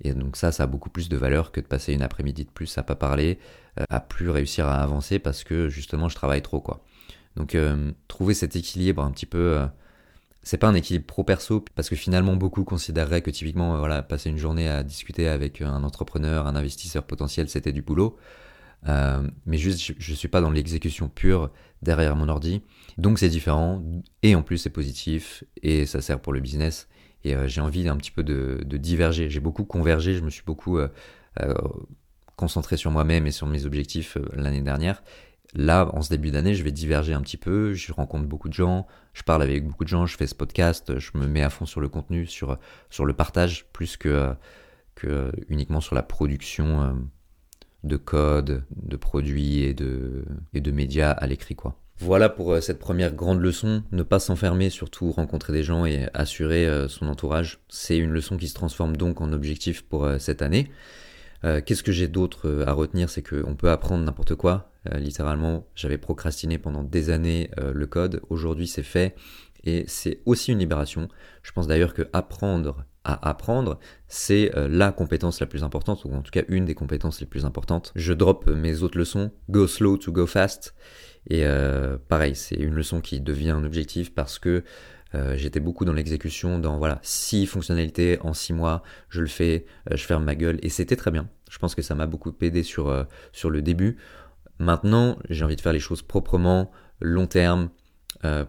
Et 0.00 0.14
donc 0.14 0.36
ça, 0.36 0.52
ça 0.52 0.64
a 0.64 0.66
beaucoup 0.66 0.90
plus 0.90 1.08
de 1.08 1.16
valeur 1.16 1.52
que 1.52 1.60
de 1.60 1.66
passer 1.66 1.92
une 1.92 2.02
après-midi 2.02 2.44
de 2.44 2.50
plus 2.50 2.78
à 2.78 2.82
pas 2.82 2.94
parler, 2.94 3.38
euh, 3.80 3.84
à 3.90 4.00
plus 4.00 4.30
réussir 4.30 4.66
à 4.66 4.80
avancer 4.82 5.18
parce 5.18 5.44
que 5.44 5.68
justement 5.68 6.08
je 6.08 6.14
travaille 6.14 6.42
trop 6.42 6.60
quoi. 6.60 6.84
Donc 7.36 7.54
euh, 7.54 7.92
trouver 8.06 8.34
cet 8.34 8.56
équilibre 8.56 9.02
un 9.02 9.10
petit 9.10 9.26
peu, 9.26 9.58
euh, 9.58 9.66
c'est 10.42 10.58
pas 10.58 10.68
un 10.68 10.74
équilibre 10.74 11.06
pro-perso 11.06 11.64
parce 11.74 11.88
que 11.88 11.96
finalement 11.96 12.36
beaucoup 12.36 12.64
considéreraient 12.64 13.22
que 13.22 13.30
typiquement 13.30 13.78
voilà 13.78 14.02
passer 14.02 14.30
une 14.30 14.38
journée 14.38 14.68
à 14.68 14.82
discuter 14.82 15.28
avec 15.28 15.60
un 15.60 15.82
entrepreneur, 15.84 16.46
un 16.46 16.56
investisseur 16.56 17.04
potentiel, 17.04 17.48
c'était 17.48 17.72
du 17.72 17.82
boulot. 17.82 18.16
mais 18.84 19.58
juste 19.58 19.80
je, 19.82 19.92
je 19.98 20.14
suis 20.14 20.28
pas 20.28 20.40
dans 20.40 20.50
l'exécution 20.50 21.08
pure 21.08 21.50
derrière 21.82 22.16
mon 22.16 22.28
ordi, 22.28 22.62
donc 22.96 23.18
c'est 23.18 23.28
différent 23.28 23.82
et 24.22 24.34
en 24.34 24.42
plus 24.42 24.58
c'est 24.58 24.70
positif 24.70 25.44
et 25.62 25.86
ça 25.86 26.00
sert 26.00 26.20
pour 26.20 26.32
le 26.32 26.40
business 26.40 26.88
et 27.24 27.34
euh, 27.34 27.48
j'ai 27.48 27.60
envie 27.60 27.88
un 27.88 27.96
petit 27.96 28.10
peu 28.10 28.22
de, 28.22 28.64
diverger. 28.64 29.30
J'ai 29.30 29.40
beaucoup 29.40 29.64
convergé, 29.64 30.14
je 30.14 30.22
me 30.22 30.30
suis 30.30 30.42
beaucoup 30.44 30.78
euh, 30.78 30.88
euh, 31.40 31.54
concentré 32.36 32.76
sur 32.76 32.90
moi-même 32.90 33.26
et 33.26 33.32
sur 33.32 33.46
mes 33.46 33.66
objectifs 33.66 34.16
l'année 34.34 34.62
dernière. 34.62 35.02
Là, 35.54 35.90
en 35.94 36.02
ce 36.02 36.10
début 36.10 36.30
d'année, 36.30 36.54
je 36.54 36.62
vais 36.62 36.72
diverger 36.72 37.14
un 37.14 37.22
petit 37.22 37.38
peu, 37.38 37.72
je 37.72 37.92
rencontre 37.92 38.26
beaucoup 38.26 38.48
de 38.48 38.54
gens, 38.54 38.86
je 39.14 39.22
parle 39.22 39.42
avec 39.42 39.66
beaucoup 39.66 39.84
de 39.84 39.88
gens, 39.88 40.04
je 40.06 40.16
fais 40.16 40.26
ce 40.26 40.34
podcast, 40.34 40.98
je 40.98 41.10
me 41.14 41.26
mets 41.26 41.42
à 41.42 41.50
fond 41.50 41.64
sur 41.64 41.80
le 41.80 41.88
contenu, 41.88 42.26
sur, 42.26 42.58
le 43.04 43.12
partage, 43.14 43.66
plus 43.72 43.96
que, 43.96 44.34
que 44.94 45.32
uniquement 45.48 45.80
sur 45.80 45.94
la 45.94 46.02
production 46.02 46.96
de 47.84 47.96
code, 47.96 48.64
de 48.76 48.96
produits 48.96 49.62
et 49.62 49.74
de, 49.74 50.24
et 50.52 50.60
de 50.60 50.70
médias 50.70 51.12
à 51.12 51.26
l'écrit, 51.26 51.54
quoi. 51.54 51.76
Voilà 52.00 52.28
pour 52.28 52.52
euh, 52.52 52.60
cette 52.60 52.78
première 52.78 53.12
grande 53.12 53.40
leçon, 53.40 53.82
ne 53.90 54.04
pas 54.04 54.20
s'enfermer, 54.20 54.70
surtout 54.70 55.10
rencontrer 55.10 55.52
des 55.52 55.64
gens 55.64 55.84
et 55.84 56.08
assurer 56.14 56.64
euh, 56.66 56.86
son 56.86 57.08
entourage. 57.08 57.58
C'est 57.68 57.98
une 57.98 58.12
leçon 58.12 58.36
qui 58.36 58.46
se 58.46 58.54
transforme 58.54 58.96
donc 58.96 59.20
en 59.20 59.32
objectif 59.32 59.82
pour 59.82 60.04
euh, 60.04 60.18
cette 60.18 60.40
année. 60.40 60.70
Qu'est-ce 61.42 61.82
que 61.82 61.92
j'ai 61.92 62.08
d'autre 62.08 62.64
à 62.66 62.72
retenir? 62.72 63.10
C'est 63.10 63.22
qu'on 63.22 63.54
peut 63.54 63.70
apprendre 63.70 64.04
n'importe 64.04 64.34
quoi. 64.34 64.72
littéralement, 64.92 65.66
j'avais 65.74 65.98
procrastiné 65.98 66.58
pendant 66.58 66.82
des 66.82 67.10
années 67.10 67.50
le 67.56 67.86
code. 67.86 68.20
Aujourd'hui, 68.28 68.66
c'est 68.66 68.82
fait. 68.82 69.14
Et 69.64 69.84
c'est 69.86 70.20
aussi 70.24 70.52
une 70.52 70.58
libération. 70.58 71.08
Je 71.42 71.52
pense 71.52 71.66
d'ailleurs 71.66 71.94
que 71.94 72.08
apprendre 72.12 72.84
à 73.04 73.28
apprendre, 73.28 73.78
c'est 74.08 74.50
la 74.54 74.92
compétence 74.92 75.40
la 75.40 75.46
plus 75.46 75.62
importante, 75.62 76.04
ou 76.04 76.12
en 76.12 76.22
tout 76.22 76.30
cas 76.30 76.42
une 76.48 76.64
des 76.64 76.74
compétences 76.74 77.20
les 77.20 77.26
plus 77.26 77.44
importantes. 77.44 77.92
Je 77.94 78.12
drop 78.12 78.48
mes 78.48 78.82
autres 78.82 78.98
leçons, 78.98 79.30
go 79.48 79.66
slow 79.66 79.96
to 79.96 80.12
go 80.12 80.26
fast. 80.26 80.74
Et 81.30 81.44
euh, 81.44 81.98
pareil, 82.08 82.34
c'est 82.34 82.56
une 82.56 82.74
leçon 82.74 83.00
qui 83.00 83.20
devient 83.20 83.50
un 83.50 83.64
objectif 83.64 84.14
parce 84.14 84.38
que 84.38 84.64
euh, 85.14 85.36
j'étais 85.36 85.60
beaucoup 85.60 85.84
dans 85.84 85.92
l'exécution, 85.92 86.58
dans 86.58 86.78
voilà, 86.78 86.98
six 87.02 87.46
fonctionnalités 87.46 88.18
en 88.20 88.34
six 88.34 88.52
mois, 88.52 88.82
je 89.08 89.20
le 89.20 89.26
fais, 89.26 89.66
euh, 89.90 89.96
je 89.96 90.04
ferme 90.04 90.24
ma 90.24 90.34
gueule, 90.34 90.58
et 90.62 90.68
c'était 90.68 90.96
très 90.96 91.10
bien. 91.10 91.28
Je 91.50 91.58
pense 91.58 91.74
que 91.74 91.82
ça 91.82 91.94
m'a 91.94 92.06
beaucoup 92.06 92.32
aidé 92.42 92.62
sur, 92.62 93.06
sur 93.32 93.48
le 93.48 93.62
début. 93.62 93.96
Maintenant, 94.58 95.18
j'ai 95.30 95.44
envie 95.44 95.56
de 95.56 95.60
faire 95.62 95.72
les 95.72 95.80
choses 95.80 96.02
proprement, 96.02 96.70
long 97.00 97.26
terme, 97.26 97.70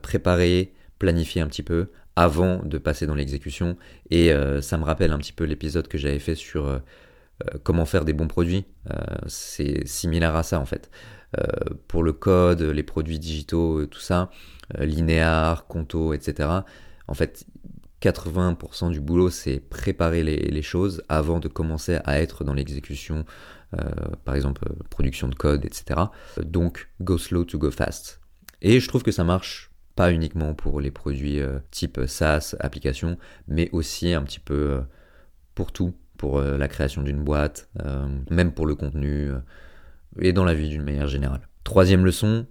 préparer, 0.02 0.74
planifier 0.98 1.42
un 1.42 1.48
petit 1.48 1.64
peu 1.64 1.92
avant 2.18 2.62
de 2.62 2.78
passer 2.78 3.08
dans 3.08 3.16
l'exécution. 3.16 3.78
Et 4.12 4.34
ça 4.60 4.78
me 4.78 4.84
rappelle 4.84 5.14
un 5.14 5.18
petit 5.18 5.32
peu 5.32 5.46
l'épisode 5.46 5.88
que 5.88 5.98
j'avais 5.98 6.20
fait 6.20 6.36
sur 6.36 6.82
comment 7.64 7.86
faire 7.86 8.06
des 8.06 8.14
bons 8.14 8.28
produits. 8.28 8.66
c'est 9.28 9.88
similaire 9.88 10.36
à 10.36 10.44
ça 10.44 10.60
en 10.60 10.66
fait. 10.66 10.90
Euh, 11.38 11.46
pour 11.88 12.04
le 12.04 12.14
code, 12.14 12.62
les 12.62 12.84
produits 12.84 13.20
digitaux, 13.20 13.86
tout 13.86 14.00
ça, 14.00 14.32
euh, 14.78 14.86
linéaire, 14.86 15.66
conto, 15.68 16.14
etc. 16.14 16.50
En 17.08 17.14
fait, 17.14 17.46
80% 18.02 18.92
du 18.92 19.00
boulot, 19.00 19.30
c'est 19.30 19.60
préparer 19.60 20.24
les, 20.24 20.62
choses 20.62 21.04
avant 21.10 21.40
de 21.40 21.48
commencer 21.48 22.00
à 22.06 22.20
être 22.20 22.44
dans 22.44 22.54
l'exécution, 22.54 23.26
euh, 23.78 23.90
par 24.26 24.36
exemple 24.36 24.74
production 24.90 25.28
de 25.28 25.36
code, 25.36 25.66
etc. 25.66 26.00
Donc, 26.42 26.90
go 27.02 27.18
slow 27.18 27.44
to 27.44 27.60
go 27.60 27.70
fast. 27.70 28.22
Et 28.62 28.80
je 28.80 28.88
trouve 28.88 29.04
que 29.04 29.12
ça 29.12 29.24
marche 29.24 29.72
pas 29.96 30.12
uniquement 30.12 30.54
pour 30.54 30.80
les 30.80 30.92
produits 30.92 31.42
type 31.72 32.00
SaaS, 32.08 32.56
application, 32.60 33.18
mais 33.48 33.70
aussi 33.74 34.14
un 34.14 34.24
petit 34.24 34.40
peu 34.40 34.82
pour 35.56 35.72
tout, 35.74 35.94
pour 36.20 36.40
la 36.42 36.68
création 36.68 37.02
d'une 37.02 37.24
boîte, 37.24 37.70
même 38.30 38.52
pour 38.52 38.68
le 38.68 38.76
contenu 38.76 39.32
et 40.20 40.34
dans 40.34 40.44
la 40.44 40.54
vie 40.54 40.70
d'une 40.70 40.84
manière 40.84 41.08
générale. 41.08 41.48
Troisième 41.64 42.06
leçon, 42.06 42.46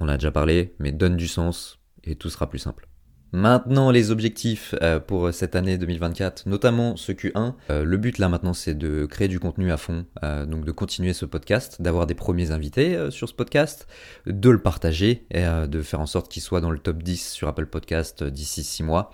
on 0.00 0.08
a 0.08 0.18
déjà 0.18 0.30
parlé, 0.30 0.74
mais 0.78 0.92
donne 0.92 1.16
du 1.16 1.26
sens 1.26 1.80
et 2.04 2.14
tout 2.14 2.30
sera 2.30 2.48
plus 2.48 2.58
simple. 2.58 2.88
Maintenant, 3.32 3.90
les 3.90 4.12
objectifs 4.12 4.74
euh, 4.80 5.00
pour 5.00 5.32
cette 5.34 5.56
année 5.56 5.78
2024, 5.78 6.46
notamment 6.46 6.96
ce 6.96 7.12
Q1. 7.12 7.54
Euh, 7.70 7.84
le 7.84 7.96
but 7.96 8.18
là 8.18 8.28
maintenant, 8.28 8.54
c'est 8.54 8.74
de 8.74 9.04
créer 9.04 9.28
du 9.28 9.40
contenu 9.40 9.72
à 9.72 9.76
fond, 9.76 10.06
euh, 10.22 10.46
donc 10.46 10.64
de 10.64 10.70
continuer 10.70 11.12
ce 11.12 11.26
podcast, 11.26 11.82
d'avoir 11.82 12.06
des 12.06 12.14
premiers 12.14 12.52
invités 12.52 13.10
sur 13.10 13.28
ce 13.28 13.34
podcast, 13.34 13.88
de 14.26 14.48
le 14.48 14.62
partager 14.62 15.26
et 15.30 15.44
de 15.68 15.82
faire 15.82 16.00
en 16.00 16.06
sorte 16.06 16.30
qu'il 16.30 16.42
soit 16.42 16.60
dans 16.60 16.70
le 16.70 16.78
top 16.78 17.02
10 17.02 17.30
sur 17.30 17.48
Apple 17.48 17.66
Podcast 17.66 18.22
d'ici 18.22 18.62
6 18.62 18.84
mois. 18.84 19.10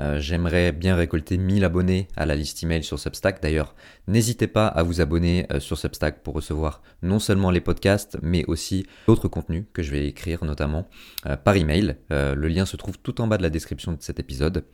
Euh, 0.00 0.18
j'aimerais 0.20 0.72
bien 0.72 0.94
récolter 0.94 1.38
1000 1.38 1.64
abonnés 1.64 2.08
à 2.16 2.26
la 2.26 2.34
liste 2.34 2.62
email 2.62 2.82
sur 2.82 2.98
Substack. 2.98 3.42
D'ailleurs, 3.42 3.74
n'hésitez 4.06 4.46
pas 4.46 4.66
à 4.66 4.82
vous 4.82 5.00
abonner 5.00 5.46
euh, 5.52 5.60
sur 5.60 5.78
Substack 5.78 6.22
pour 6.22 6.34
recevoir 6.34 6.82
non 7.02 7.18
seulement 7.18 7.50
les 7.50 7.60
podcasts, 7.60 8.18
mais 8.22 8.44
aussi 8.46 8.86
d'autres 9.06 9.28
contenus 9.28 9.64
que 9.72 9.82
je 9.82 9.90
vais 9.90 10.06
écrire 10.06 10.44
notamment 10.44 10.88
euh, 11.26 11.36
par 11.36 11.56
email. 11.56 11.96
le 12.10 12.48
lien 12.48 12.66
se 12.66 12.76
trouve 12.76 12.98
tout 12.98 13.20
en 13.20 13.26
bas 13.26 13.38
de 13.38 13.42
la 13.42 13.50
description 13.50 13.92
de 13.92 13.98
cet 14.00 14.20
épisode. 14.20 14.64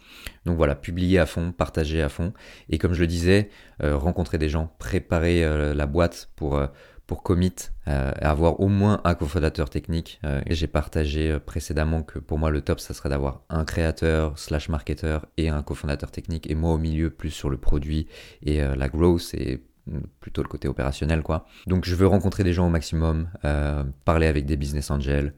Donc 0.45 0.57
voilà, 0.57 0.75
publier 0.75 1.19
à 1.19 1.27
fond, 1.27 1.53
partager 1.53 2.03
à 2.03 2.09
fond. 2.09 2.33
Et 2.69 2.79
comme 2.79 2.95
je 2.95 3.01
le 3.01 3.07
disais, 3.07 3.51
rencontrer 3.81 4.39
des 4.39 4.49
gens, 4.49 4.73
préparer 4.79 5.75
la 5.75 5.87
boîte 5.87 6.31
pour 6.37 6.61
pour 7.07 7.23
commit, 7.23 7.55
euh, 7.89 8.13
avoir 8.21 8.61
au 8.61 8.69
moins 8.69 9.01
un 9.05 9.15
cofondateur 9.15 9.69
technique. 9.71 10.21
Euh, 10.25 10.41
j'ai 10.49 10.67
partagé 10.67 11.31
euh, 11.31 11.39
précédemment 11.39 12.03
que 12.03 12.19
pour 12.19 12.39
moi 12.39 12.51
le 12.51 12.61
top, 12.61 12.81
ça 12.81 12.95
serait 12.95 13.09
d'avoir 13.09 13.43
un 13.49 13.65
créateur 13.65 14.39
slash 14.39 14.69
marketeur 14.69 15.27
et 15.37 15.49
un 15.49 15.63
cofondateur 15.63 16.11
technique. 16.11 16.51
Et 16.51 16.55
moi 16.55 16.73
au 16.73 16.79
milieu, 16.79 17.11
plus 17.11 17.31
sur 17.31 17.51
le 17.51 17.57
produit 17.57 18.07
et 18.43 18.61
la 18.61 18.89
growth 18.89 19.35
et 19.35 19.63
plutôt 20.21 20.43
le 20.43 20.49
côté 20.49 20.69
opérationnel 20.69 21.23
quoi. 21.23 21.47
Donc 21.67 21.85
je 21.85 21.95
veux 21.97 22.07
rencontrer 22.07 22.45
des 22.45 22.53
gens 22.53 22.67
au 22.67 22.71
maximum, 22.71 23.29
parler 24.05 24.27
avec 24.27 24.47
des 24.47 24.57
business 24.57 24.91
angels 24.91 25.35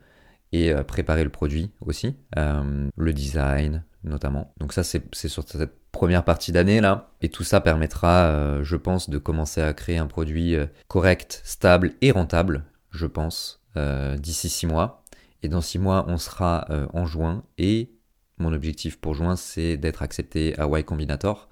et 0.52 0.72
préparer 0.86 1.24
le 1.24 1.30
produit 1.30 1.70
aussi, 1.80 2.16
le 2.36 3.12
design 3.12 3.82
notamment. 4.04 4.52
Donc 4.58 4.72
ça 4.72 4.84
c'est 4.84 5.28
sur 5.28 5.42
cette 5.48 5.76
première 5.94 6.24
partie 6.24 6.52
d'année 6.52 6.80
là. 6.80 7.10
Et 7.22 7.28
tout 7.28 7.44
ça 7.44 7.60
permettra, 7.60 8.26
euh, 8.26 8.64
je 8.64 8.76
pense, 8.76 9.08
de 9.08 9.18
commencer 9.18 9.62
à 9.62 9.72
créer 9.72 9.98
un 9.98 10.06
produit 10.06 10.54
euh, 10.54 10.66
correct, 10.88 11.40
stable 11.44 11.92
et 12.02 12.10
rentable, 12.10 12.64
je 12.90 13.06
pense, 13.06 13.62
euh, 13.76 14.16
d'ici 14.16 14.48
six 14.48 14.66
mois. 14.66 15.02
Et 15.42 15.48
dans 15.48 15.60
six 15.60 15.78
mois, 15.78 16.06
on 16.08 16.16
sera 16.16 16.66
en 16.94 17.04
juin. 17.04 17.42
Et 17.58 17.90
mon 18.38 18.54
objectif 18.54 18.98
pour 18.98 19.12
juin, 19.12 19.36
c'est 19.36 19.76
d'être 19.76 20.02
accepté 20.02 20.58
à 20.58 20.66
Y 20.66 20.84
Combinator. 20.86 21.50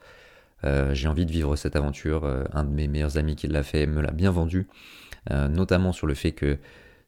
J'ai 0.92 1.08
envie 1.08 1.26
de 1.26 1.30
vivre 1.30 1.56
cette 1.56 1.76
aventure. 1.76 2.24
un 2.54 2.64
de 2.64 2.70
mes 2.70 2.88
meilleurs 2.88 3.18
amis 3.18 3.36
qui 3.36 3.48
l'a 3.48 3.62
fait 3.62 3.86
me 3.86 4.00
l'a 4.00 4.12
bien 4.12 4.30
vendu, 4.30 4.66
notamment 5.30 5.92
sur 5.92 6.06
le 6.06 6.14
fait 6.14 6.32
que 6.32 6.56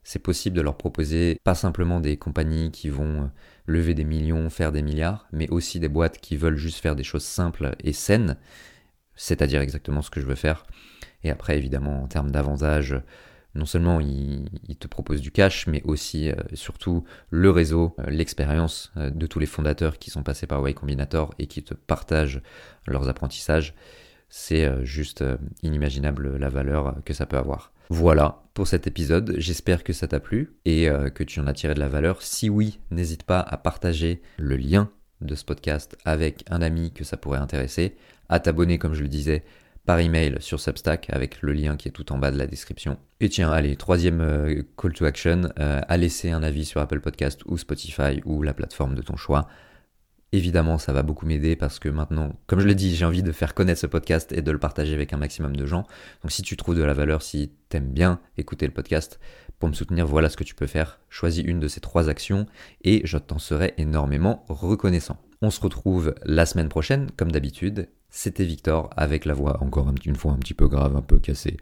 c'est 0.05 0.19
possible 0.19 0.57
de 0.57 0.61
leur 0.61 0.77
proposer 0.77 1.39
pas 1.43 1.55
simplement 1.55 1.99
des 1.99 2.19
compagnies 2.19 2.71
qui 2.71 2.91
vont 2.91 3.31
lever 3.67 3.95
des 3.95 4.05
millions, 4.05 4.51
faire 4.51 4.71
des 4.71 4.83
milliards, 4.83 5.27
mais 5.33 5.49
aussi 5.49 5.81
des 5.81 5.89
boîtes 5.89 6.19
qui 6.19 6.37
veulent 6.37 6.57
juste 6.57 6.81
faire 6.81 6.95
des 6.95 7.03
choses 7.03 7.25
simples 7.25 7.75
et 7.83 7.95
saines, 7.95 8.37
c'est-à-dire 9.17 9.63
exactement 9.63 10.03
ce 10.03 10.11
que 10.11 10.21
je 10.21 10.27
veux 10.27 10.35
faire. 10.35 10.67
Et 11.23 11.31
après, 11.31 11.57
évidemment, 11.57 12.03
en 12.03 12.07
termes 12.07 12.31
d'avantages, 12.31 12.95
non 13.55 13.65
seulement 13.65 14.01
il, 14.01 14.51
te 14.79 14.89
propose 14.89 15.21
du 15.21 15.31
cash, 15.31 15.67
mais 15.67 15.81
aussi 15.85 16.31
surtout 16.53 17.05
le 17.31 17.51
réseau, 17.51 17.97
l'expérience 18.09 18.93
de 18.97 19.27
tous 19.27 19.39
les 19.39 19.47
fondateurs 19.47 19.99
qui 19.99 20.11
sont 20.11 20.23
passés 20.23 20.47
par 20.47 20.69
Y 20.69 20.75
Combinator 20.75 21.33
et 21.39 21.47
qui 21.47 21.63
te 21.63 21.73
partagent 21.73 22.43
leurs 22.87 23.09
apprentissages. 23.09 23.75
C'est 24.29 24.85
juste 24.85 25.25
inimaginable 25.63 26.37
la 26.37 26.49
valeur 26.49 26.97
que 27.05 27.15
ça 27.15 27.27
peut 27.27 27.39
avoir. 27.39 27.74
Voilà 27.91 28.43
pour 28.55 28.69
cet 28.69 28.87
épisode, 28.87 29.35
j'espère 29.39 29.83
que 29.83 29.93
ça 29.93 30.07
t'a 30.07 30.21
plu 30.21 30.55
et 30.65 30.89
que 31.15 31.25
tu 31.25 31.41
en 31.41 31.47
as 31.49 31.53
tiré 31.53 31.75
de 31.75 31.81
la 31.81 31.89
valeur. 31.89 32.23
Si 32.23 32.49
oui, 32.49 32.79
n'hésite 32.93 33.25
pas 33.25 33.41
à 33.41 33.57
partager 33.57 34.23
le 34.39 34.57
lien 34.57 34.91
de 35.21 35.35
ce 35.35 35.45
podcast 35.45 35.97
avec 36.05 36.45
un 36.51 36.63
ami 36.63 36.93
que 36.93 37.05
ça 37.05 37.17
pourrait 37.17 37.41
intéresser, 37.41 37.97
à 38.29 38.41
t'abonner 38.41 38.79
comme 38.79 38.95
je 38.95 39.03
le 39.03 39.09
disais 39.09 39.43
par 39.87 39.99
email 39.99 40.37
sur 40.41 40.61
Substack 40.61 41.11
avec 41.11 41.43
le 41.43 41.53
lien 41.53 41.77
qui 41.77 41.89
est 41.89 41.93
tout 41.93 42.13
en 42.13 42.19
bas 42.19 42.31
de 42.31 42.39
la 42.39 42.47
description. 42.47 42.99
Et 43.21 43.29
tiens, 43.29 43.51
allez, 43.51 43.77
troisième 43.77 44.21
euh, 44.21 44.63
call 44.79 44.93
to 44.93 45.05
action, 45.05 45.43
euh, 45.59 45.81
à 45.87 45.97
laisser 45.97 46.31
un 46.31 46.43
avis 46.43 46.65
sur 46.65 46.81
Apple 46.81 47.01
Podcast 47.01 47.43
ou 47.47 47.59
Spotify 47.59 48.23
ou 48.25 48.43
la 48.43 48.55
plateforme 48.55 48.95
de 48.95 49.03
ton 49.03 49.17
choix. 49.17 49.47
Évidemment, 50.35 50.79
ça 50.79 50.93
va 50.93 51.05
beaucoup 51.05 51.27
m'aider 51.27 51.55
parce 51.55 51.79
que 51.79 51.89
maintenant, 51.89 52.35
comme 52.49 52.59
je 52.59 52.67
l'ai 52.67 52.75
dit, 52.75 52.97
j'ai 52.97 53.05
envie 53.05 53.23
de 53.23 53.31
faire 53.31 53.55
connaître 53.55 53.81
ce 53.81 53.87
podcast 53.87 54.33
et 54.33 54.43
de 54.43 54.51
le 54.51 54.59
partager 54.59 54.93
avec 54.93 55.13
un 55.13 55.17
maximum 55.17 55.55
de 55.55 55.65
gens. 55.65 55.87
Donc 56.23 56.33
si 56.33 56.43
tu 56.43 56.57
trouves 56.57 56.75
de 56.75 56.83
la 56.83 56.93
valeur, 56.93 57.23
si 57.23 57.53
t'aimes 57.69 57.93
bien 57.93 58.19
écouter 58.37 58.67
le 58.67 58.73
podcast, 58.73 59.21
pour 59.61 59.69
me 59.69 59.75
soutenir, 59.75 60.09
voilà 60.09 60.29
ce 60.29 60.37
que 60.37 60.43
tu 60.43 60.57
peux 60.57 60.67
faire. 60.67 60.99
Choisis 61.09 61.45
une 61.47 61.61
de 61.61 61.69
ces 61.69 61.79
trois 61.79 62.09
actions 62.09 62.47
et 62.83 63.03
je 63.05 63.17
t'en 63.17 63.39
serai 63.39 63.75
énormément 63.79 64.45
reconnaissant. 64.49 65.19
On 65.41 65.51
se 65.51 65.61
retrouve 65.61 66.17
la 66.25 66.47
semaine 66.47 66.69
prochaine, 66.69 67.13
comme 67.17 67.31
d'habitude. 67.31 67.89
C'était 68.11 68.45
Victor 68.45 68.91
avec 68.97 69.27
la 69.27 69.35
voix 69.35 69.63
encore 69.63 69.89
une 70.05 70.17
fois 70.17 70.33
un 70.33 70.39
petit 70.39 70.55
peu 70.55 70.67
grave, 70.67 70.97
un 70.97 71.03
peu 71.03 71.21
cassée. 71.21 71.59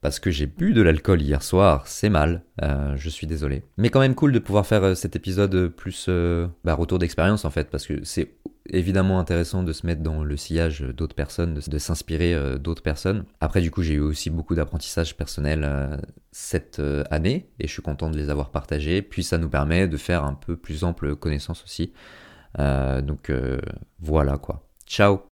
Parce 0.00 0.18
que 0.18 0.30
j'ai 0.30 0.46
bu 0.46 0.72
de 0.72 0.80
l'alcool 0.80 1.20
hier 1.20 1.42
soir, 1.42 1.86
c'est 1.86 2.08
mal, 2.08 2.42
euh, 2.62 2.96
je 2.96 3.10
suis 3.10 3.26
désolé. 3.26 3.64
Mais 3.76 3.90
quand 3.90 4.00
même 4.00 4.14
cool 4.14 4.32
de 4.32 4.38
pouvoir 4.38 4.66
faire 4.66 4.82
euh, 4.82 4.94
cet 4.94 5.14
épisode 5.14 5.68
plus 5.68 6.06
euh, 6.08 6.48
bah, 6.64 6.74
retour 6.74 6.98
d'expérience 6.98 7.44
en 7.44 7.50
fait, 7.50 7.68
parce 7.68 7.86
que 7.86 8.02
c'est 8.02 8.36
évidemment 8.70 9.20
intéressant 9.20 9.62
de 9.62 9.72
se 9.74 9.86
mettre 9.86 10.02
dans 10.02 10.24
le 10.24 10.36
sillage 10.38 10.80
d'autres 10.80 11.14
personnes, 11.14 11.54
de, 11.54 11.78
s'inspirer 11.78 12.58
d'autres 12.58 12.82
personnes. 12.82 13.24
Après 13.40 13.60
du 13.60 13.70
coup 13.70 13.82
j'ai 13.82 13.94
eu 13.94 14.00
aussi 14.00 14.30
beaucoup 14.30 14.54
d'apprentissage 14.54 15.16
personnel 15.16 15.98
cette 16.30 16.80
année, 17.10 17.48
et 17.58 17.66
je 17.66 17.72
suis 17.72 17.82
content 17.82 18.10
de 18.10 18.16
les 18.16 18.30
avoir 18.30 18.50
partagés, 18.50 19.02
puis 19.02 19.24
ça 19.24 19.38
nous 19.38 19.48
permet 19.48 19.88
de 19.88 19.96
faire 19.96 20.24
un 20.24 20.34
peu 20.34 20.56
plus 20.56 20.84
ample 20.84 21.16
connaissance 21.16 21.64
aussi. 21.64 21.92
donc 22.58 23.32
voilà 23.98 24.36
quoi. 24.36 24.68
Ciao 24.86 25.22